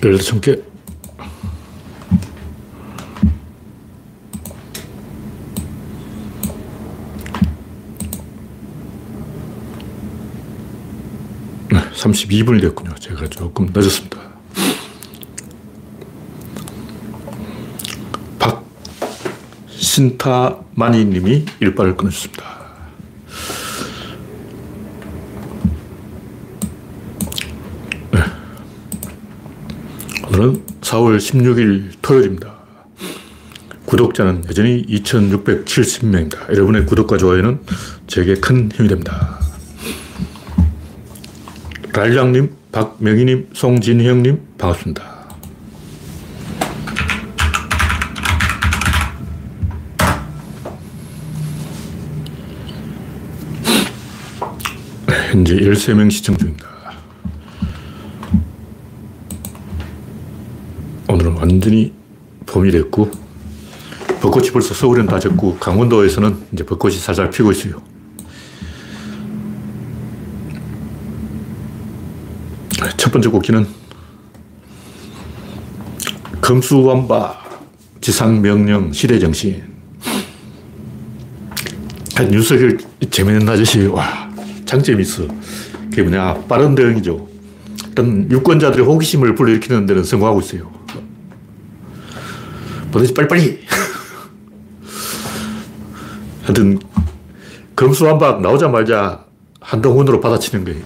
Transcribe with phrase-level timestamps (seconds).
[0.00, 0.62] 18개.
[11.70, 12.94] 네, 32분이 됐군요.
[12.94, 14.18] 제가 조금 늦었습니다.
[19.98, 22.58] 박신타마니 님이 일발을 끊어주습니다
[30.38, 32.54] 오늘은 4월 16일 토요일입니다.
[33.84, 36.50] 구독자는 여전히 2670명입니다.
[36.50, 37.60] 여러분의 구독과 좋아요는
[38.06, 39.38] 제게 큰 힘이 됩니다.
[41.92, 45.18] 랄랑님, 박명희님, 송진형님, 반갑습니다.
[55.30, 56.68] 현재 13명 시청 중입니다.
[61.10, 61.92] 오늘은 완전히
[62.44, 63.10] 봄이 됐고,
[64.20, 67.80] 벚꽃이 벌써 서울엔 다 졌고, 강원도에서는 이제 벚꽃이 살살 피고 있어요.
[72.98, 73.66] 첫 번째 곡기는
[76.40, 77.38] 금수완바,
[78.02, 79.62] 지상명령, 시대정신.
[82.30, 82.78] 윤석열
[83.10, 84.30] 재밌는 아저씨, 와,
[84.66, 85.26] 장점이 있어.
[85.90, 87.26] 그게 뭐냐, 빠른 대응이죠.
[87.86, 90.77] 일단 유권자들의 호기심을 불러일으키는 데는 성공하고 있어요.
[92.98, 93.60] 뭐든지 빨리빨리.
[96.42, 96.78] 하여튼,
[97.76, 99.24] 검수한박 나오자마자
[99.60, 100.80] 한동훈으로 받아치는 거예요.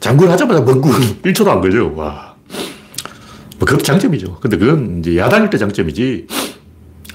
[0.00, 0.90] 장군 하자마자 멍구
[1.22, 1.86] 1초도 안 걸려.
[1.94, 2.34] 와.
[3.58, 4.38] 뭐, 그것도 장점이죠.
[4.40, 6.26] 근데 그건 이제 야당일 때 장점이지.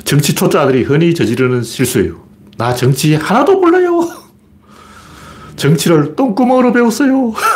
[0.04, 2.22] 정치 초짜들이 흔히 저지르는 실수예요.
[2.58, 4.08] 나 정치 하나도 몰라요.
[5.56, 7.34] 정치를 똥구멍으로 배웠어요.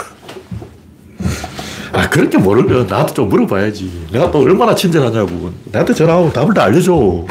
[1.97, 4.07] 아, 그렇게 모르면 나한테 좀 물어봐야지.
[4.11, 5.51] 내가 또 얼마나 친절하냐고.
[5.71, 6.91] 나한테 전화하면 답을 다 알려줘.
[6.91, 7.27] 뭐,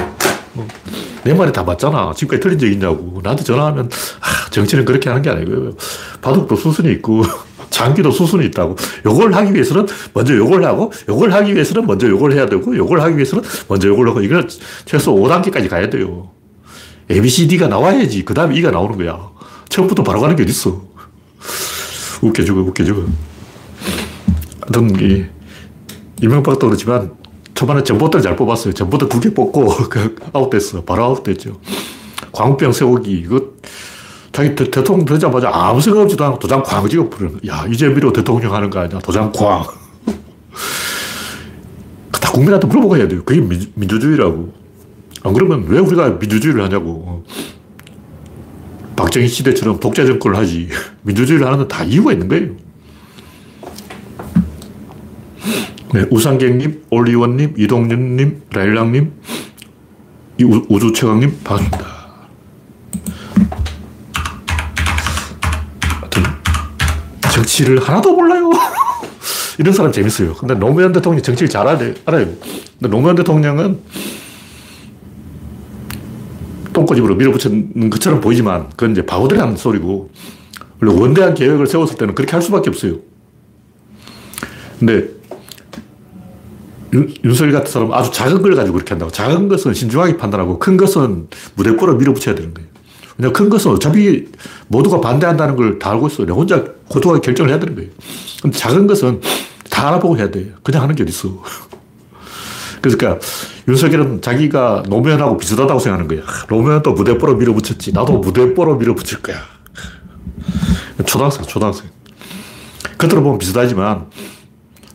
[1.22, 2.12] 내 말이 다 맞잖아.
[2.16, 3.20] 지금까지 틀린 적 있냐고.
[3.22, 3.88] 나한테 전화하면,
[4.20, 5.70] 아, 정치는 그렇게 하는 게 아니고요.
[6.20, 7.22] 바둑도 수순이 있고,
[7.70, 8.74] 장기도 수순이 있다고.
[9.04, 13.14] 요걸 하기 위해서는 먼저 요걸 하고, 요걸 하기 위해서는 먼저 요걸 해야 되고, 요걸 하기
[13.14, 14.48] 위해서는 먼저 요걸 하고, 이걸
[14.84, 16.30] 최소 5단계까지 가야 돼요.
[17.08, 18.24] ABCD가 나와야지.
[18.24, 19.30] 그 다음에 E가 나오는 거야.
[19.68, 20.82] 처음부터 바로 가는 게 어딨어.
[22.22, 23.04] 웃겨 죽어, 웃겨 죽어.
[24.72, 25.24] 하여튼, 이,
[26.22, 27.12] 이명박도 그렇지만,
[27.54, 28.74] 초반에 전봇대를 잘 뽑았어요.
[28.74, 30.82] 전봇대 두 개 뽑고, 그 아웃됐어.
[30.84, 31.58] 바로 아웃됐죠.
[32.32, 33.40] 광우병 세우기, 이거,
[34.32, 38.68] 자기 대, 통령 되자마자 아무 생각 없지도 않고 도장 쾅 찍어버리는 야, 이재미로 대통령 하는
[38.68, 38.98] 거 아니야.
[38.98, 39.64] 도장 쾅.
[42.20, 43.22] 다 국민한테 물어보고 해야 돼요.
[43.24, 44.52] 그게 민, 민주주의라고.
[45.22, 47.24] 안 그러면 왜 우리가 민주주의를 하냐고.
[48.96, 50.68] 박정희 시대처럼 독재 정권을 하지.
[51.02, 52.50] 민주주의를 하는 건 다 이유가 있는 거예요.
[55.94, 59.12] 네, 우상객님, 올리원님, 이동윤님, 라일랑님,
[60.68, 61.96] 우주최강님, 반갑습니다.
[67.32, 68.50] 정치를 하나도 몰라요.
[69.58, 70.34] 이런 사람 재밌어요.
[70.34, 71.94] 근데 노무현 대통령이 정치를 잘 알아요.
[72.04, 73.78] 근데 노무현 대통령은
[76.72, 80.10] 똥꼬집으로 밀어붙이는 것처럼 보이지만 그건 이제 바보들이 하는 소리고
[80.80, 82.96] 원래 원대한 계획을 세웠을 때는 그렇게 할 수밖에 없어요.
[84.78, 85.15] 근데
[86.92, 89.10] 윤, 윤석열 같은 사람은 아주 작은 걸 가지고 그렇게 한다고.
[89.10, 92.68] 작은 것은 신중하게 판단하고 큰 것은 무대포로 밀어붙여야 되는 거예요.
[93.18, 94.28] 왜냐 큰 것은 어차피
[94.68, 96.24] 모두가 반대한다는 걸 다 알고 있어.
[96.24, 97.90] 내 혼자 고통하게 결정을 해야 되는 거예요.
[98.42, 99.20] 근데 작은 것은
[99.70, 100.46] 다 알아보고 해야 돼요.
[100.62, 101.42] 그냥 하는 게 어딨어.
[102.82, 103.18] 그러니까
[103.68, 106.24] 윤석열은 자기가 노무현하고 비슷하다고 생각하는 거야.
[106.48, 107.92] 노무현도 무대뽀로 밀어붙였지.
[107.92, 109.38] 나도 무대뽀로 밀어붙일 거야.
[111.04, 111.88] 초등학생, 초등학생.
[112.98, 114.06] 겉으로 보면 비슷하지만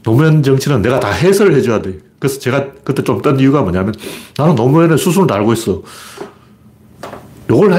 [0.03, 1.99] 노무현 정치는 내가 다 해설을 해줘야 돼.
[2.19, 3.93] 그래서 제가 그때 좀떤 이유가 뭐냐면
[4.37, 5.81] 나는 노무현의 수순을 다 알고 있어.
[7.49, 7.73] 요걸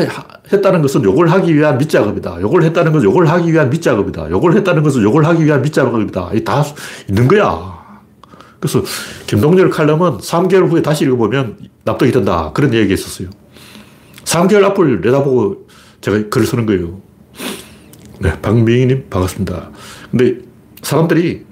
[0.52, 2.40] 했다는 것은 요걸 하기 위한 밑작업이다.
[2.40, 4.30] 요걸 했다는 것은 요걸 하기 위한 밑작업이다.
[4.30, 6.30] 요걸 했다는 것은 요걸 하기 위한 밑작업이다.
[6.44, 6.64] 다
[7.08, 7.82] 있는 거야.
[8.60, 8.82] 그래서
[9.26, 12.52] 김동열 칼럼은 3개월 후에 다시 읽어보면 납득이 된다.
[12.52, 13.28] 그런 얘기가 있었어요.
[14.24, 15.66] 3개월 앞을 내다보고
[16.00, 17.00] 제가 글을 쓰는 거예요.
[18.20, 19.70] 네, 박민희님 반갑습니다.
[20.10, 20.38] 근데
[20.82, 21.44] 사람들이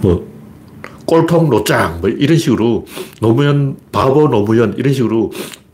[0.00, 0.28] 뭐
[1.06, 2.86] 꼴통 로짱 뭐 이런 식으로
[3.20, 5.32] 노무현 바보 노무현 이런 식으로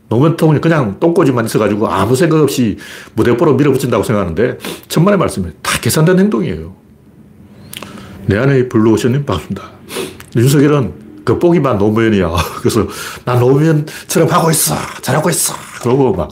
[0.09, 2.77] 노무현 대통령 그냥 똥꼬집만 있어가지고 아무 생각 없이
[3.13, 4.57] 무대뽀로 밀어붙인다고 생각하는데
[4.87, 5.53] 천만의 말씀이에요.
[5.61, 6.75] 다 계산된 행동이에요.
[8.25, 9.63] 내 안에 블루오션님 반갑습니다.
[10.35, 12.31] 윤석열은 겉보기만 노무현이야.
[12.59, 12.87] 그래서
[13.25, 14.75] 나 노무현처럼 하고 있어.
[15.01, 15.53] 잘하고 있어.
[15.81, 16.29] 그러고 막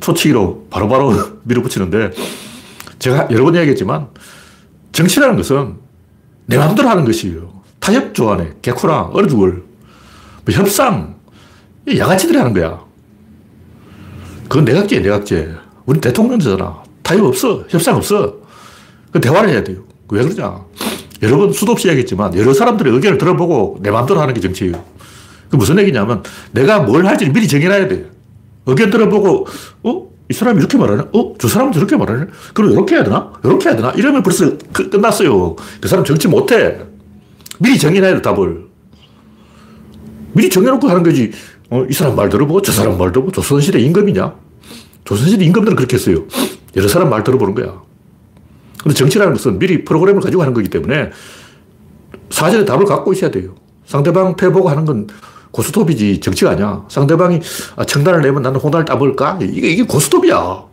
[0.00, 1.14] 초치기로 바로바로
[1.44, 2.10] 밀어붙이는데
[2.98, 4.08] 제가 여러 번 이야기했지만
[4.92, 5.87] 정치라는 것은
[6.48, 7.62] 내 마음대로 하는 것이에요.
[7.78, 8.54] 타협 좋아하네.
[8.62, 9.62] 개코랑 죽을.
[10.46, 11.14] 뭐 협상.
[11.86, 12.80] 야가치들이 하는 거야.
[14.48, 15.54] 그건 내각제, 내각제.
[15.84, 16.82] 우리 대통령제잖아.
[17.02, 17.64] 타협 없어.
[17.68, 18.36] 협상 없어.
[19.12, 19.82] 그 대화를 해야 돼요.
[20.08, 20.64] 왜 그러냐.
[21.20, 24.82] 여러 번 수도 없이 얘기했지만 여러 사람들의 의견을 들어보고 내 마음대로 하는 게 정치예요.
[25.50, 26.22] 그 무슨 얘기냐면
[26.52, 28.06] 내가 뭘 할지 미리 정해놔야 돼.
[28.64, 29.46] 의견 들어보고,
[29.82, 30.08] 어?
[30.30, 31.04] 이 사람이 이렇게 말하네?
[31.12, 31.34] 어?
[31.38, 32.26] 저 사람은 저렇게 말하네?
[32.52, 33.32] 그럼 이렇게 해야 되나?
[33.42, 33.90] 이렇게 해야 되나?
[33.92, 35.56] 이러면 벌써 그, 끝났어요.
[35.80, 36.78] 그 사람 정치 못해.
[37.58, 38.66] 미리 정해놔야 돼, 답을.
[40.32, 41.32] 미리 정해놓고 하는 거지.
[41.70, 44.34] 어, 이 사람 말 들어보고 저 사람 말 들어보고 조선시대 임금이냐?
[45.04, 46.24] 조선시대 임금들은 그렇게 했어요.
[46.76, 47.82] 여러 사람 말 들어보는 거야.
[48.82, 51.10] 근데 정치라는 것은 미리 프로그램을 가지고 하는 거기 때문에
[52.30, 53.54] 사전에 답을 갖고 있어야 돼요.
[53.86, 55.06] 상대방 패보고 하는 건
[55.50, 56.84] 고스톱이지 정치가 아니야.
[56.88, 57.40] 상대방이
[57.76, 59.38] 아, 청단을 내면 나는 홍단을 따볼까?
[59.42, 60.64] 이게, 이게 고스톱이야.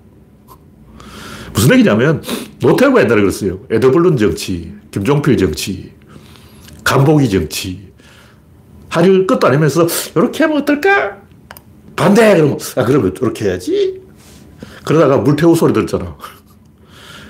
[1.54, 2.22] 무슨 얘기냐면
[2.60, 3.60] 노태우가 옛날에 그랬어요.
[3.72, 5.94] 에드블룬 정치, 김종필 정치,
[6.84, 7.86] 간보기 정치.
[8.90, 11.18] 한일 끝도 아니면서 이렇게 하면 어떨까?
[11.96, 12.36] 반대!
[12.36, 14.02] 그러면 아 그러면 이렇게 해야지.
[14.84, 16.16] 그러다가 물태우 소리 들었잖아.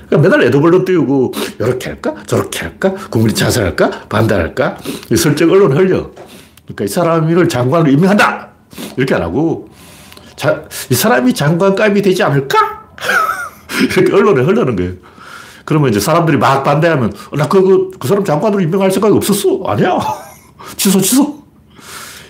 [0.08, 2.16] 그러니까 맨날 에드벌룬 띄우고 이렇게 할까?
[2.26, 2.94] 저렇게 할까?
[3.10, 4.08] 국민이 자살할까?
[4.10, 4.78] 반대할까?
[5.18, 6.12] 설정 언론 흘려.
[6.66, 8.50] 그러니까 이 사람이 를 장관으로 임명한다!
[8.98, 9.70] 이렇게 안 하고,
[10.36, 12.90] 자, 이 사람이 장관감이 되지 않을까?
[13.96, 14.94] 이렇게 언론에 흘러는 거예요.
[15.64, 19.64] 그러면 이제 사람들이 막 반대하면, 어, 나 그, 그 사람 장관으로 임명할 생각이 없었어.
[19.66, 19.98] 아니야.
[20.78, 21.44] 취소, 취소.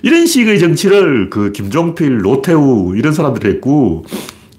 [0.02, 4.06] 이런 식의 정치를 그 김종필, 노태우 이런 사람들이 했고,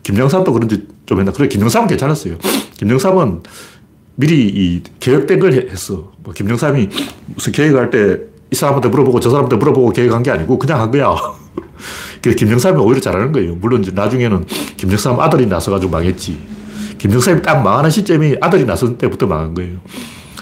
[0.02, 1.32] 김영삼도 그런지 좀 했나.
[1.32, 2.36] 그래, 김영삼은 괜찮았어요.
[2.78, 3.42] 김영삼은
[4.16, 6.12] 미리 이 계획된 걸 했어.
[6.18, 6.88] 뭐 김영삼이
[7.26, 8.16] 무슨 계획할 때이
[8.58, 11.14] 사람한테 물어보고 저 사람한테 물어보고 계획한 게 아니고 그냥 한 거야.
[12.22, 13.54] 그래서 김영삼이 오히려 잘하는 거예요.
[13.56, 16.38] 물론 이제 나중에는 김영삼 아들이 나서가지고 망했지.
[16.98, 19.78] 김영삼이 딱 망하는 시점이 아들이 나선 때부터 망한 거예요.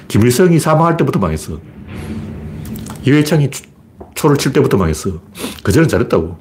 [0.09, 1.59] 김일성이 사망할 때부터 망했어.
[3.05, 3.51] 이회창이
[4.15, 5.21] 초를 칠 때부터 망했어.
[5.63, 6.39] 그전엔 잘했다고.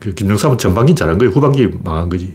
[0.00, 1.32] 그 김영삼은 전반기 잘한 거예요.
[1.32, 2.34] 후반기 망한 거지.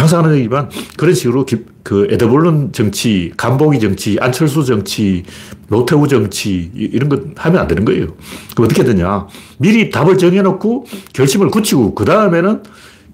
[0.00, 1.46] 항상 하는 얘기지만 그런 식으로
[1.82, 5.22] 그 에드볼론 정치, 간보기 정치, 안철수 정치,
[5.68, 8.08] 노태우 정치 이런 거 하면 안 되는 거예요.
[8.54, 9.26] 그럼 어떻게 되냐?
[9.58, 12.62] 미리 답을 정해놓고 결심을 굳히고 그 다음에는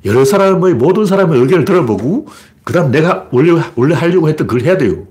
[0.04, 2.26] 여러 사람의 모든 사람의 의견을 들어보고
[2.64, 5.06] 그 다음 내가 원래 원래 하려고 했던 그걸 해야 돼요.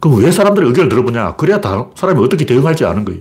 [0.00, 1.34] 그럼 왜 사람들의 의견을 들어보냐?
[1.36, 3.20] 그래야 다 사람이 어떻게 대응할지 아는 거예요.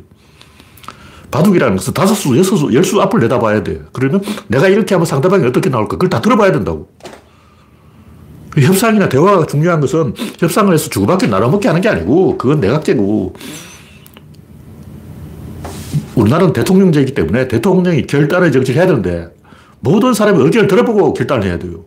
[1.32, 3.82] 바둑이라는 것은 다섯 수, 여섯 수, 열 수 앞을 내다봐야 돼.
[3.92, 5.98] 그러면 내가 이렇게 하면 상대방이 어떻게 나올까?
[5.98, 6.90] 그걸 다 들어봐야 된다고.
[8.62, 13.34] 협상이나 대화가 중요한 것은 협상을 해서 주고받기 나눠먹게 하는 게 아니고 그건 내각제고
[16.16, 19.28] 우리나라는 대통령제이기 때문에 대통령이 결단의 정치를 해야 되는데
[19.80, 21.86] 모든 사람의 의견을 들어보고 결단을 해야 돼요.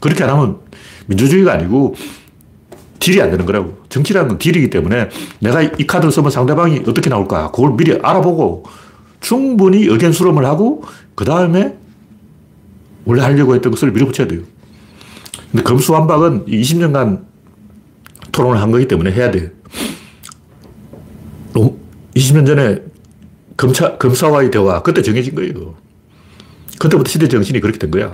[0.00, 0.58] 그렇게 안 하면
[1.06, 1.94] 민주주의가 아니고
[2.98, 3.82] 딜이 안 되는 거라고.
[3.88, 5.08] 정치라는 건 딜이기 때문에
[5.40, 8.64] 내가 이 카드를 쓰면 상대방이 어떻게 나올까 그걸 미리 알아보고
[9.20, 11.76] 충분히 의견 수렴을 하고 그 다음에
[13.04, 14.42] 원래 하려고 했던 것을 밀어붙여야 돼요.
[15.52, 17.24] 근데 검수완박은 20년간
[18.32, 19.52] 토론을 한 거기 때문에 해야 돼.
[22.14, 22.78] 20년 전에
[23.56, 25.74] 검사, 검사와의 대화, 그때 정해진 거예요.
[26.78, 28.10] 그때부터 시대 정신이 그렇게 된 거야.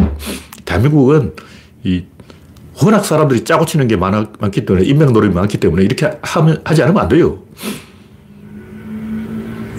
[0.65, 1.35] 대한민국은
[1.85, 2.05] 이
[2.83, 6.83] 워낙 사람들이 짜고 치는 게 많아, 많기 때문에, 인명 노름이 많기 때문에 이렇게 하면, 하지
[6.83, 7.43] 않으면 안 돼요.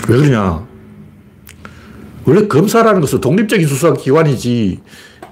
[0.08, 0.68] 왜 그러냐.
[2.26, 4.80] 원래 검사라는 것은 독립적인 수사기관이지,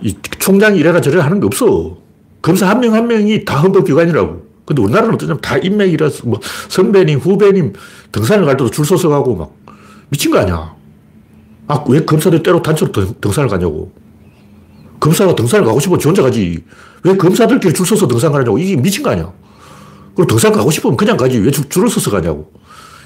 [0.02, 2.07] 이 총장이 이래라 저래라 하는 게 없어.
[2.42, 4.48] 검사 한 명 한 명이 다 헌법기관이라고.
[4.66, 6.40] 근데 우리나라는 어떠냐면 다 인맥이라서 뭐
[6.70, 7.74] 선배님, 후배님
[8.12, 9.56] 등산을 갈 때도 줄 서서 가고 막
[10.10, 10.76] 미친 거 아니야.
[11.68, 13.92] 아, 왜 검사들 때로 단체로 등 산을 가냐고.
[15.00, 16.64] 검사가 등산을 가고 싶으면 지 혼자 가지.
[17.04, 18.58] 왜 검사들끼리 줄 서서 등산 가냐고.
[18.58, 19.32] 이게 미친 거 아니야.
[20.16, 21.38] 그리고 등산 가고 싶으면 그냥 가지.
[21.40, 22.52] 왜 줄, 줄을 서서 가냐고.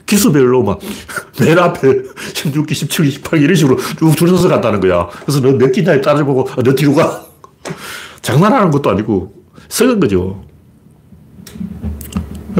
[0.06, 0.80] 기수별로 막,
[1.40, 1.88] 맨 앞에
[2.34, 5.08] 16기, 17기, 18기 이런 식으로 쭉 줄 서서 간다는 거야.
[5.26, 7.26] 그래서 너 몇 기냐에 따져보고, 아, 너 뒤로 가.
[8.22, 9.34] 장난하는 것도 아니고
[9.70, 10.44] 썩은 거죠.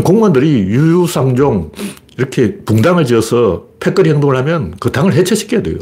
[0.04, 1.72] 공무원들이 유유상종
[2.18, 5.78] 이렇게 붕당을 지어서 패거리 행동을 하면 그 당을 해체시켜야 돼요.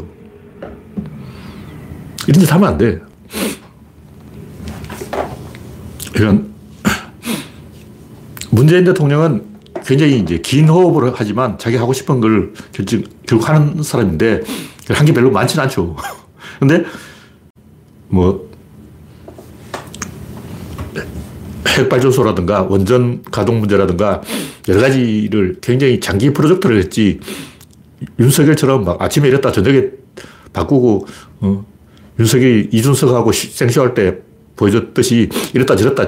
[2.26, 3.00] 이런 짓 하면 안 돼.
[6.16, 6.52] 이건
[8.50, 9.44] 문재인 대통령은
[9.84, 14.42] 굉장히 이제 긴 호흡을 하지만 자기 하고 싶은 걸 결정, 결국 하는 사람인데
[14.88, 15.96] 한 게 별로 많지는 않죠.
[16.58, 16.84] 근데
[18.08, 18.49] 뭐
[21.80, 24.22] 핵발전소라든가 원전 가동 문제라든가
[24.68, 27.20] 여러 가지를 굉장히 장기 프로젝트를 했지
[28.18, 29.88] 윤석열처럼 막 아침에 이랬다 저녁에
[30.52, 31.06] 바꾸고
[31.40, 31.66] 어,
[32.18, 34.18] 윤석열이 이준석하고 생쇼할 때
[34.56, 36.06] 보여줬듯이 이랬다 저랬다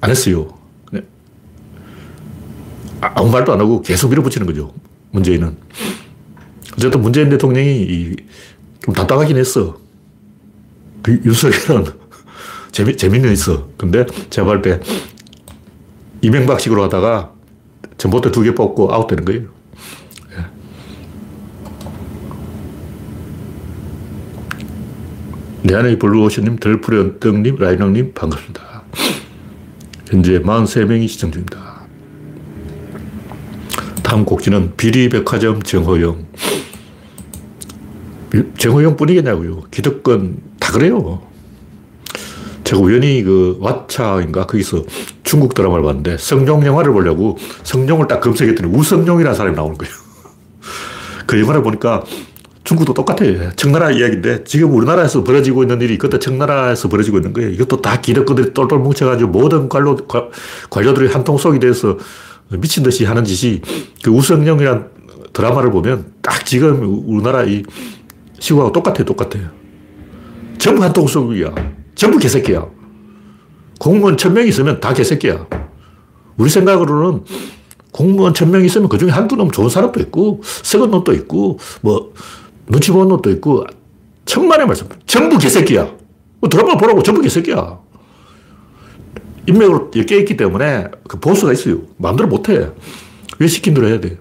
[0.00, 0.48] 안 했어요.
[0.92, 1.02] 네.
[3.00, 4.72] 아무 말도 안 하고 계속 밀어붙이는 거죠.
[5.10, 5.56] 문재인은.
[6.74, 8.14] 어쨌든 문재인 대통령이
[8.84, 9.76] 좀 답답하긴 했어.
[11.02, 11.86] 그 윤석열은
[12.72, 13.68] 재미, 재밌는 있어.
[13.76, 14.80] 근데 제가 볼때
[16.20, 17.32] 이명박식으로 하다가
[17.96, 19.42] 전봇대 두 개 뽑고 아웃되는 거예요.
[20.32, 20.44] 예.
[25.62, 28.82] 내 안의 블루오션님, 덜프레언떡님, 라이너님 반갑습니다.
[30.08, 31.82] 현재 43명이 시청 중입니다.
[34.02, 36.26] 다음 곡지는 비리백화점 정호영.
[38.56, 39.64] 정호영 뿐이겠냐고요.
[39.70, 41.22] 기득권 다 그래요.
[42.68, 44.82] 제가 우연히 그 왓챠인가 거기서
[45.22, 49.94] 중국 드라마를 봤는데 성룡 영화를 보려고 성룡을 딱 검색했더니 우성룡이라는 사람이 나오는 거예요.
[51.26, 52.04] 그 영화를 보니까
[52.64, 53.52] 중국도 똑같아요.
[53.56, 57.48] 청나라 이야기인데 지금 우리나라에서 벌어지고 있는 일이 그때 청나라에서 벌어지고 있는 거예요.
[57.48, 59.96] 이것도 다 기득권들이 똘똘 뭉쳐가지고 모든 관료,
[60.68, 61.96] 관료들이 한 통 속이 돼서
[62.50, 63.62] 미친 듯이 하는 짓이
[64.04, 64.90] 그 우성룡이란
[65.32, 67.62] 드라마를 보면 딱 지금 우리나라 이
[68.38, 69.06] 시국하고 똑같아요.
[69.06, 69.48] 똑같아요.
[70.58, 71.54] 전부 한 통 속이야.
[71.98, 72.64] 전부 개새끼야.
[73.80, 75.46] 공무원 천 명 있으면 다 개새끼야.
[76.36, 77.24] 우리 생각으로는
[77.90, 82.14] 공무원 천 명 있으면 그 중에 한두 놈 좋은 사람도 있고, 썩은 놈도 있고, 뭐,
[82.68, 83.66] 눈치 보는 놈도 있고,
[84.26, 84.86] 천만의 말씀.
[85.06, 85.90] 전부 개새끼야.
[86.38, 87.78] 뭐 드라마 보라고 전부 개새끼야.
[89.48, 91.80] 인맥으로 깨있기 때문에 그 보수가 있어요.
[91.96, 92.70] 마음대로 못해.
[93.40, 94.18] 왜 시킨 대로 해야 돼?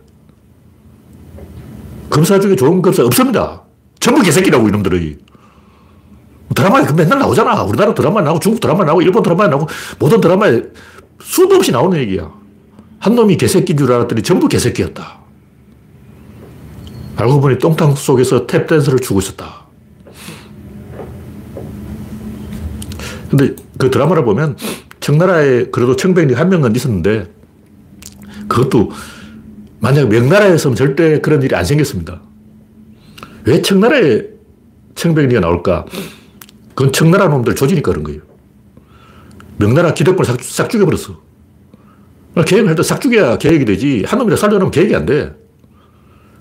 [2.09, 3.61] 검사 중에 좋은 검사 없습니다.
[3.99, 5.26] 전부 개새끼라고 이놈들이.
[6.57, 7.61] 드라마에 그 맨날 나오잖아.
[7.61, 9.67] 우리나라 드라마 나오고 중국 드라마 나오고 일본 드라마 나오고
[9.99, 10.63] 모든 드라마에
[11.21, 12.31] 수도 없이 나오는 얘기야.
[12.97, 15.19] 한 놈이 개새끼인 줄 알았더니 전부 개새끼였다.
[17.15, 19.67] 알고 보니 똥탕 속에서 탭댄스를 추고 있었다.
[23.29, 24.57] 근데 그 드라마를 보면
[24.99, 27.31] 청나라에 그래도 청백리 한 명은 있었는데
[28.47, 28.89] 그것도
[29.79, 32.19] 만약 명나라에서는 절대 그런 일이 안 생겼습니다.
[33.45, 34.23] 왜 청나라에
[34.95, 35.85] 청백리가 나올까?
[36.77, 38.21] 그건 청나라 놈들 조지니까 그런 거예요.
[39.57, 41.19] 명나라 기득권을 싹, 싹 죽여버렸어.
[42.45, 44.03] 계획을 할때 싹 죽여야 계획이 되지.
[44.05, 45.33] 한 놈이라 살려놓으면 계획이 안 돼.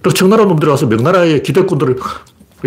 [0.03, 1.97] 그래서 청나라 놈들이 와서 명나라의 기득권들을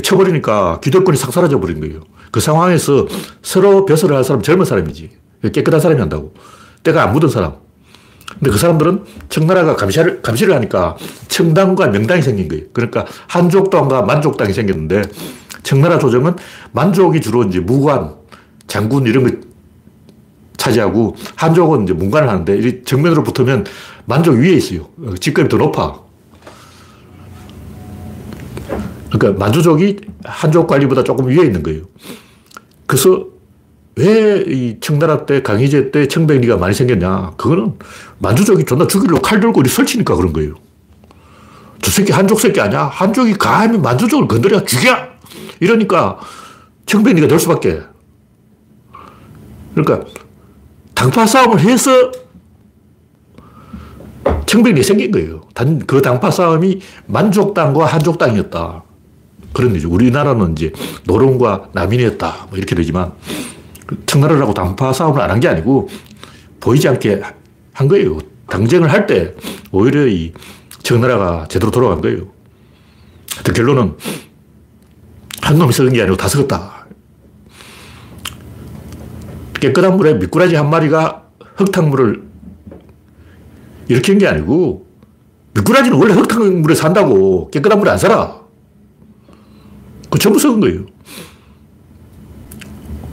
[0.01, 2.01] 쳐버리니까 기득권이 싹 사라져버린 거예요.
[2.31, 3.05] 그 상황에서
[3.43, 5.11] 서로 벼슬을 할 사람 젊은 사람이지.
[5.53, 6.33] 깨끗한 사람이 한다고.
[6.81, 7.53] 때가 안 묻은 사람.
[8.39, 10.97] 근데 그 사람들은 청나라가 감시를, 감시를 하니까
[11.27, 12.63] 청당과 명당이 생긴 거예요.
[12.73, 15.03] 그러니까 한족당과 만족당이 생겼는데
[15.63, 16.35] 청나라 조정은
[16.71, 18.15] 만족이 주로 이제 무관,
[18.67, 19.47] 장군 이런 거
[20.57, 23.65] 차지하고 한족은 이제 문관을 하는데 이 정면으로 붙으면
[24.05, 24.89] 만족 위에 있어요.
[25.19, 25.99] 직급이 더 높아.
[29.11, 31.83] 그러니까 만주족이 한족 관리보다 조금 위에 있는 거예요.
[32.85, 33.25] 그래서
[33.95, 37.31] 왜 이 청나라 때 강희제 때 청백리가 많이 생겼냐?
[37.37, 37.73] 그거는
[38.19, 40.55] 만주족이 존나 죽이려고 칼 들고 설치니까 그런 거예요.
[41.81, 42.83] 저 새끼 한족 새끼 아니야?
[42.85, 45.08] 한족이 감히 만주족을 건드려 죽여!
[45.59, 46.19] 이러니까
[46.85, 47.81] 청백리가 될 수밖에.
[49.75, 50.07] 그러니까
[50.95, 52.11] 당파 싸움을 해서
[54.45, 55.41] 청백리 생긴 거예요.
[55.53, 58.83] 단, 그 당파 싸움이 만족당과 한족당이었다.
[59.53, 59.89] 그런 거죠.
[59.89, 60.71] 우리나라는 이제
[61.05, 62.47] 노론과 남인이었다.
[62.49, 63.13] 뭐 이렇게 되지만
[64.05, 65.89] 청나라라고 당파 싸움을 안 한 게 아니고
[66.59, 67.21] 보이지 않게
[67.73, 68.17] 한 거예요.
[68.47, 69.33] 당쟁을 할 때
[69.71, 70.33] 오히려 이
[70.83, 72.27] 청나라가 제대로 돌아간 거예요.
[73.55, 73.95] 결론은
[75.41, 76.87] 한 놈이 썩은 게 아니고 다 썩었다.
[79.59, 81.23] 깨끗한 물에 미꾸라지 한 마리가
[81.55, 82.23] 흙탕물을
[83.87, 84.87] 일으킨 게 아니고
[85.53, 88.39] 미꾸라지는 원래 흙탕물에 산다고 깨끗한 물에 안 살아.
[90.09, 90.85] 그 전부 썩은 거예요.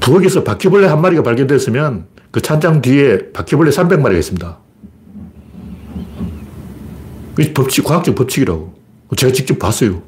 [0.01, 4.59] 부엌에서 바퀴벌레 한 마리가 발견됐으면 그 찬장 뒤에 바퀴벌레 300마리가 있습니다.
[7.55, 8.75] 법칙, 과학적 법칙이라고.
[9.17, 10.03] 제가 직접 봤어요.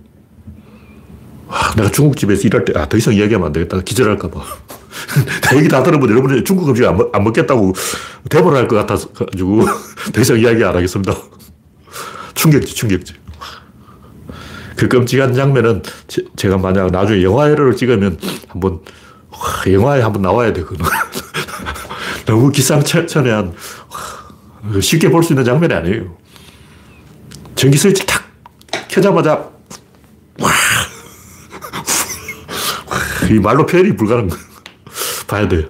[1.49, 3.81] 와, 내가 중국집에서 일할 때, 아, 더 이상 이야기하면 안 되겠다.
[3.81, 4.41] 기절할까봐.
[5.43, 7.73] 나 얘기 다 들으면 여러분이 중국 음식 안, 먹, 안 먹겠다고
[8.29, 9.65] 대본을 할것 같아가지고
[10.13, 11.15] 더 이상 이야기 안 하겠습니다.
[12.35, 13.15] 충격지, 충격지.
[14.77, 18.81] 그 끔찍한 장면은 제, 가 만약 나중에 영화를 찍으면 한번,
[19.31, 20.85] 와, 영화에 한번 나와야 돼, 그거
[22.27, 23.55] 너무 기상천외한,
[24.81, 26.17] 쉽게 볼 수 있는 장면이 아니에요.
[27.57, 28.23] 전기 스위치 탁
[28.89, 29.49] 켜자마자
[33.31, 34.29] 이 말로 표현이 불가능.
[35.29, 35.65] 봐야 돼요.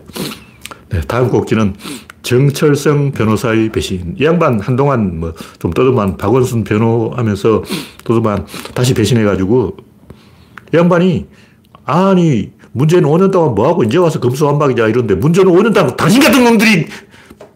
[0.91, 1.75] 네, 다음 곡지는
[2.23, 4.15] 정철성 변호사의 배신.
[4.19, 7.65] 이 양반 한동안 뭐 좀 떠들만 박원순 변호하면서
[8.05, 9.77] 떠들만 다시 배신해가지고
[10.73, 11.27] 이 양반이
[11.85, 16.87] 아니 문재인 5년 동안 뭐하고 이제 와서 금수한박이냐 이런데 문재인 5년 동안 당신 같은 놈들이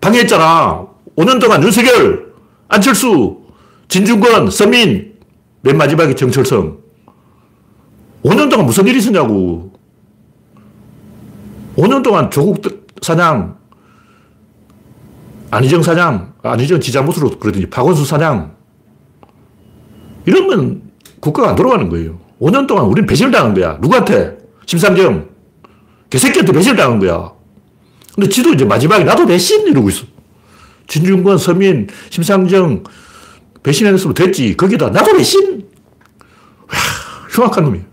[0.01, 0.87] 방해했잖아.
[1.17, 2.33] 5년 동안 윤석열
[2.69, 3.39] 안철수,
[3.89, 5.13] 진중권, 서민,
[5.61, 6.79] 맨 마지막에 정철성.
[8.25, 9.72] 5년 동안 무슨 일이 있었냐고.
[11.77, 12.63] 5년 동안 조국
[13.01, 13.57] 사냥,
[15.51, 18.57] 안희정 사냥, 안희정 지자못으로 그러더니 박원순 사냥.
[20.27, 20.83] 이러면
[21.21, 22.21] 국가가 안 돌아가는 거예요.
[22.41, 23.79] 5년 동안 우리는 배신을 당한 거야.
[23.81, 24.39] 누구한테?
[24.67, 25.29] 심상정.
[26.11, 27.33] 개새끼한테 배신을 당한 거야.
[28.15, 30.05] 근데 지도 이제 마지막에 나도 배신 이러고 있어.
[30.87, 32.83] 진중권, 서민, 심상정
[33.63, 34.57] 배신했으면 됐지.
[34.57, 35.69] 거기다 나도 배신.
[36.69, 36.75] 와,
[37.31, 37.92] 흉악한 놈이에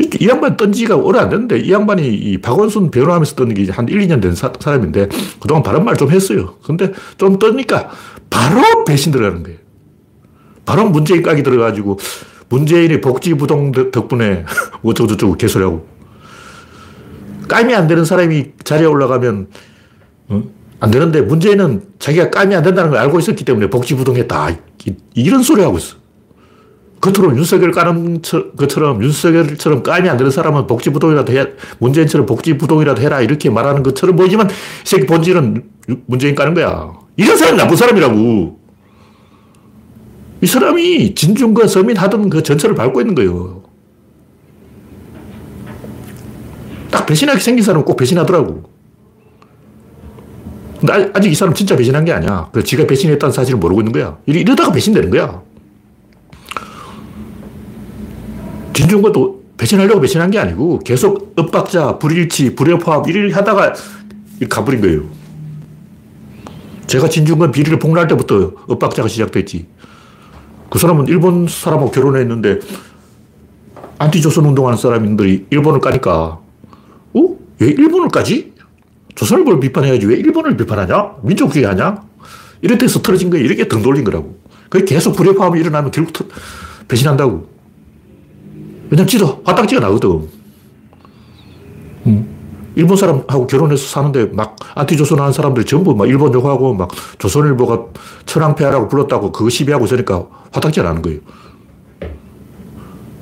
[0.00, 0.08] 요.
[0.20, 3.88] 이 양반 뜬 지가 오래 안 됐는데 이 양반이 이 박원순 변호하면서 뜬 게 한
[3.88, 5.08] 1, 2년 된 사, 람인데
[5.40, 6.54] 그동안 바른 말 좀 했어요.
[6.64, 7.90] 근데 좀 뜨니까
[8.30, 9.58] 바로 배신 들어가는 거예요.
[10.64, 11.98] 바로 문재인 까기 들어가지고
[12.50, 14.44] 문재인이 복지부동 덕분에
[14.84, 15.86] 어쩌고저쩌고 개소리하고
[17.48, 19.48] 까임이 안 되는 사람이 자리에 올라가면
[20.28, 20.42] 어?
[20.80, 24.50] 안 되는데 문재인은 자기가 까임이 안 된다는 걸 알고 있었기 때문에 복지부동했다.
[25.14, 25.96] 이런 소리 하고 있어.
[27.00, 28.22] 겉으로 윤석열 까는
[28.56, 31.46] 것처럼 윤석열처럼 까임이 안 되는 사람은 복지부동이라도 해,
[31.78, 33.20] 문재인처럼 복지부동이라도 해라.
[33.20, 34.52] 이렇게 말하는 것처럼 보이지만 이
[34.84, 35.62] 새끼 본질은
[36.06, 36.92] 문재인 까는 거야.
[37.16, 38.58] 이런 사람이 나쁜 사람이라고.
[40.40, 43.62] 이 사람이 진중과 서민 하던 그 전철을 밟고 있는 거예요.
[46.90, 48.64] 딱 배신하게 생긴 사람은 꼭 배신하더라고.
[50.80, 52.48] 근데 아직 이 사람 진짜 배신한 게 아니야.
[52.52, 54.16] 그 지가 배신했다는 사실을 모르고 있는 거야.
[54.26, 55.42] 이러다가 배신되는 거야.
[58.72, 63.74] 진중권도 배신하려고 배신한 게 아니고 계속 엇박자, 불일치, 불협화음 이를 하다가
[64.48, 65.02] 가버린 거예요.
[66.86, 69.66] 제가 진중권 비리를 폭로할 때부터 엇박자가 시작됐지.
[70.70, 72.60] 그 사람은 일본 사람하고 결혼했는데
[73.98, 76.40] 안티조선 운동하는 사람들이 일본을 까니까
[77.14, 77.36] 어?
[77.58, 78.52] 왜 일본을 까지?
[79.16, 81.16] 조선일보를 비판해야지 왜 일본을 비판하냐?
[81.22, 82.02] 민족주의 하냐?
[82.62, 83.44] 이런 데서 틀어진 거예요.
[83.44, 84.38] 이렇게 등 돌린 거라고.
[84.68, 86.24] 그게 계속 불협화음이 일어나면 결국 터,
[86.86, 87.48] 배신한다고.
[88.90, 90.28] 왜냐면 지도 화딱지가 나거든.
[92.06, 92.38] 음.
[92.74, 97.86] 일본 사람하고 결혼해서 사는데 막 안티조선 하는 사람들이 전부 막 일본 욕하고 막 조선일보가
[98.24, 101.18] 천황폐하라고 불렀다고 그거 시비하고 있으니까 화딱지가 나는 거예요.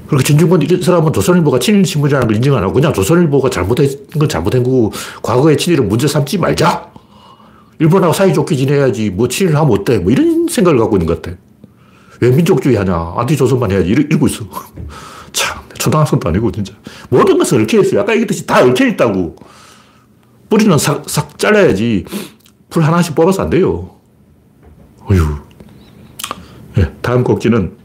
[0.08, 4.28] 그렇게 진중권 이 사람은 조선일보가 친일 신문이라는 걸 인정 안 하고 그냥 조선일보가 잘못한 건
[4.28, 6.92] 잘못한 거고 과거의 친일은 문제 삼지 말자.
[7.78, 9.98] 일본하고 사이좋게 지내야지 뭐 친일 하면 어때?
[9.98, 11.36] 뭐 이런 생각을 갖고 있는 것 같아.
[12.20, 13.14] 왜 민족주의 하냐?
[13.16, 13.88] 안티조선만 해야지.
[13.88, 14.44] 이러고 있어.
[15.36, 16.72] 참, 초등학생도 아니고, 진짜.
[17.10, 18.00] 모든 것을 얽혀있어요.
[18.00, 19.36] 아까 얘기했듯이 다 얽혀있다고.
[20.48, 22.06] 뿌리는 싹, 싹 잘라야지.
[22.70, 23.90] 풀 하나씩 뽑아서 안 돼요.
[25.04, 25.36] 어휴.
[26.74, 27.76] 네, 다음 곡지는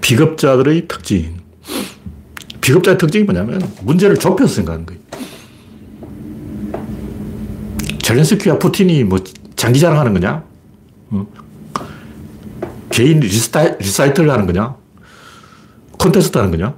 [0.00, 1.36] 비겁자들의 특징.
[2.62, 5.00] 비겁자의 특징이 뭐냐면 문제를 좁혀서 생각하는 거예요.
[8.02, 9.18] 젤렌스키와 푸틴이 뭐
[9.56, 10.42] 장기 자랑하는 거냐?
[11.10, 11.26] 어?
[12.90, 14.74] 개인 리사이, 리사이틀을 하는 거냐?
[16.00, 16.74] 콘테스트 하는 거냐?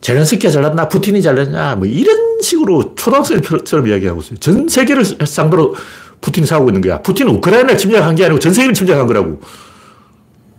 [0.00, 0.88] 젤렌스키가 잘났나?
[0.88, 1.76] 푸틴이 잘났냐?
[1.76, 4.38] 뭐 이런 식으로 초등학생처럼 이야기하고 있어요.
[4.38, 5.74] 전 세계를 상대로
[6.20, 7.00] 푸틴이 싸우고 있는 거야.
[7.02, 9.40] 푸틴은 우크라이나를 침략한 게 아니고 전 세계를 침략한 거라고.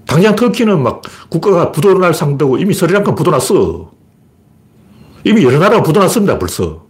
[0.08, 3.92] 당장 터키는 막 국가가 부도날 상태고 이미 스리랑카 부도났어.
[5.24, 6.86] 이미 여러 나라가 부도났습니다, 벌써.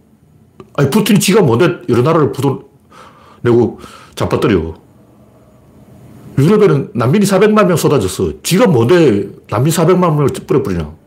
[0.74, 3.80] 아니, 푸틴이 지가 뭔데 여러 나라를 부도내고
[4.14, 4.74] 잡아뜨려.
[6.38, 8.42] 유럽에는 난민이 400만 명 쏟아졌어.
[8.42, 11.05] 지가 뭔데 난민 400만 명을 뿌려버리냐.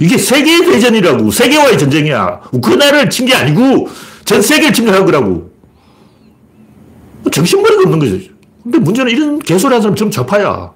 [0.00, 1.30] 이게 세계 대전이라고.
[1.30, 2.40] 세계와의 전쟁이야.
[2.52, 3.88] 우크라이나를 친 게 아니고
[4.24, 5.50] 전 세계를 침략한 거라고.
[7.30, 8.18] 정신머리가 없는 거죠.
[8.62, 10.72] 근데 문제는 이런 개소리 하는 사람 전 좌파야.